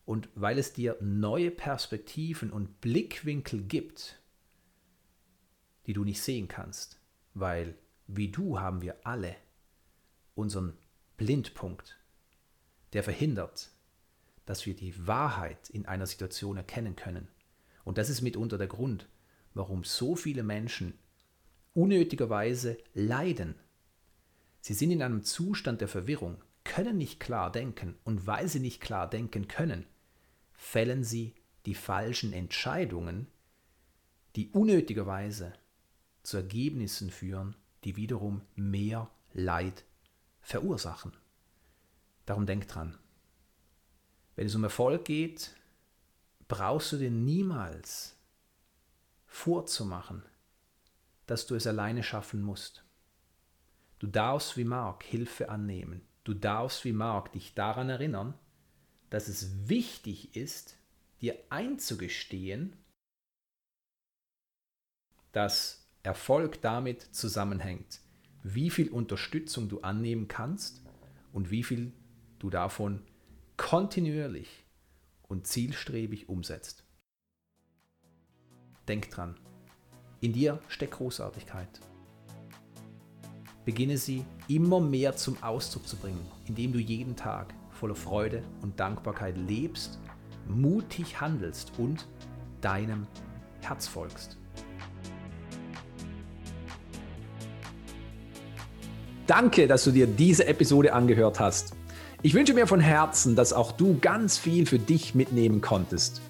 und 0.05 0.29
weil 0.35 0.59
es 0.59 0.73
dir 0.73 0.97
neue 1.01 1.51
Perspektiven 1.51 2.51
und 2.51 2.79
Blickwinkel 2.79 3.63
gibt, 3.63 4.19
die 5.87 5.93
du 5.93 6.03
nicht 6.03 6.21
sehen 6.21 6.47
kannst, 6.47 6.99
weil 7.33 7.75
wie 8.07 8.29
du 8.29 8.59
haben 8.59 8.81
wir 8.81 8.97
alle 9.03 9.35
unseren 10.35 10.77
Blindpunkt, 11.17 11.97
der 12.93 13.03
verhindert, 13.03 13.71
dass 14.45 14.65
wir 14.65 14.75
die 14.75 15.07
Wahrheit 15.07 15.69
in 15.71 15.87
einer 15.87 16.05
Situation 16.05 16.57
erkennen 16.57 16.95
können. 16.95 17.27
Und 17.83 17.97
das 17.97 18.09
ist 18.09 18.21
mitunter 18.21 18.57
der 18.57 18.67
Grund, 18.67 19.07
warum 19.55 19.83
so 19.83 20.15
viele 20.15 20.43
Menschen 20.43 20.99
unnötigerweise 21.73 22.77
leiden. 22.93 23.55
Sie 24.61 24.73
sind 24.73 24.91
in 24.91 25.01
einem 25.01 25.23
Zustand 25.23 25.81
der 25.81 25.87
Verwirrung, 25.87 26.43
können 26.63 26.97
nicht 26.97 27.19
klar 27.19 27.51
denken 27.51 27.95
und 28.03 28.27
weil 28.27 28.47
sie 28.47 28.59
nicht 28.59 28.81
klar 28.81 29.09
denken 29.09 29.47
können, 29.47 29.85
fällen 30.53 31.03
sie 31.03 31.33
die 31.65 31.75
falschen 31.75 32.33
Entscheidungen, 32.33 33.27
die 34.35 34.49
unnötigerweise 34.49 35.53
zu 36.23 36.37
Ergebnissen 36.37 37.09
führen, 37.09 37.55
die 37.83 37.95
wiederum 37.95 38.41
mehr 38.55 39.09
Leid 39.33 39.85
verursachen. 40.41 41.13
Darum 42.25 42.45
denk 42.45 42.67
dran. 42.67 42.97
Wenn 44.35 44.47
es 44.47 44.55
um 44.55 44.63
Erfolg 44.63 45.05
geht, 45.05 45.55
brauchst 46.47 46.91
du 46.91 46.97
dir 46.97 47.11
niemals 47.11 48.14
vorzumachen, 49.35 50.23
dass 51.27 51.45
du 51.45 51.55
es 51.55 51.67
alleine 51.67 52.03
schaffen 52.03 52.41
musst. 52.41 52.85
Du 53.99 54.07
darfst 54.07 54.55
wie 54.55 54.63
Mark 54.63 55.03
Hilfe 55.03 55.49
annehmen. 55.49 56.07
Du 56.23 56.33
darfst 56.33 56.85
wie 56.85 56.93
Mark 56.93 57.33
dich 57.33 57.53
daran 57.53 57.89
erinnern, 57.89 58.33
dass 59.09 59.27
es 59.27 59.67
wichtig 59.67 60.37
ist, 60.37 60.77
dir 61.21 61.37
einzugestehen, 61.49 62.77
dass 65.33 65.85
Erfolg 66.01 66.61
damit 66.61 67.01
zusammenhängt, 67.01 67.99
wie 68.41 68.69
viel 68.69 68.89
Unterstützung 68.89 69.67
du 69.67 69.81
annehmen 69.81 70.29
kannst 70.29 70.81
und 71.33 71.51
wie 71.51 71.63
viel 71.63 71.91
du 72.39 72.49
davon 72.49 73.05
kontinuierlich 73.57 74.63
und 75.23 75.45
zielstrebig 75.45 76.29
umsetzt. 76.29 76.84
Denk 78.87 79.09
dran, 79.09 79.35
in 80.21 80.33
dir 80.33 80.59
steckt 80.67 80.93
Großartigkeit. 80.93 81.67
Beginne 83.65 83.97
sie 83.97 84.23
immer 84.47 84.79
mehr 84.79 85.15
zum 85.15 85.41
Ausdruck 85.41 85.87
zu 85.87 85.97
bringen, 85.97 86.23
indem 86.45 86.71
du 86.71 86.79
jeden 86.79 87.15
Tag 87.15 87.53
voller 87.71 87.95
Freude 87.95 88.43
und 88.61 88.79
Dankbarkeit 88.79 89.37
lebst, 89.37 89.99
mutig 90.47 91.19
handelst 91.19 91.71
und 91.79 92.07
deinem 92.61 93.07
Herz 93.61 93.87
folgst. 93.87 94.37
Danke, 99.25 99.65
dass 99.65 99.83
du 99.83 99.91
dir 99.91 100.05
diese 100.05 100.45
Episode 100.45 100.93
angehört 100.93 101.39
hast. 101.39 101.73
Ich 102.21 102.35
wünsche 102.35 102.53
mir 102.53 102.67
von 102.67 102.79
Herzen, 102.79 103.35
dass 103.35 103.53
auch 103.53 103.71
du 103.71 103.97
ganz 103.99 104.37
viel 104.37 104.67
für 104.67 104.77
dich 104.77 105.15
mitnehmen 105.15 105.61
konntest. 105.61 106.21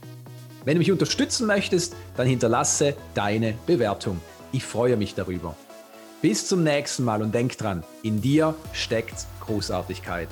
Wenn 0.65 0.73
du 0.73 0.79
mich 0.79 0.91
unterstützen 0.91 1.45
möchtest, 1.45 1.95
dann 2.17 2.25
hinterlasse 2.27 2.95
deine 3.13 3.53
Bewertung. 3.67 4.19
Ich 4.51 4.65
freue 4.65 4.97
mich 4.97 5.13
darüber. 5.13 5.55
Bis 6.23 6.47
zum 6.47 6.63
nächsten 6.63 7.03
Mal 7.03 7.21
und 7.21 7.35
denk 7.35 7.55
dran, 7.55 7.83
in 8.01 8.19
dir 8.19 8.55
steckt 8.73 9.27
Großartigkeit. 9.41 10.27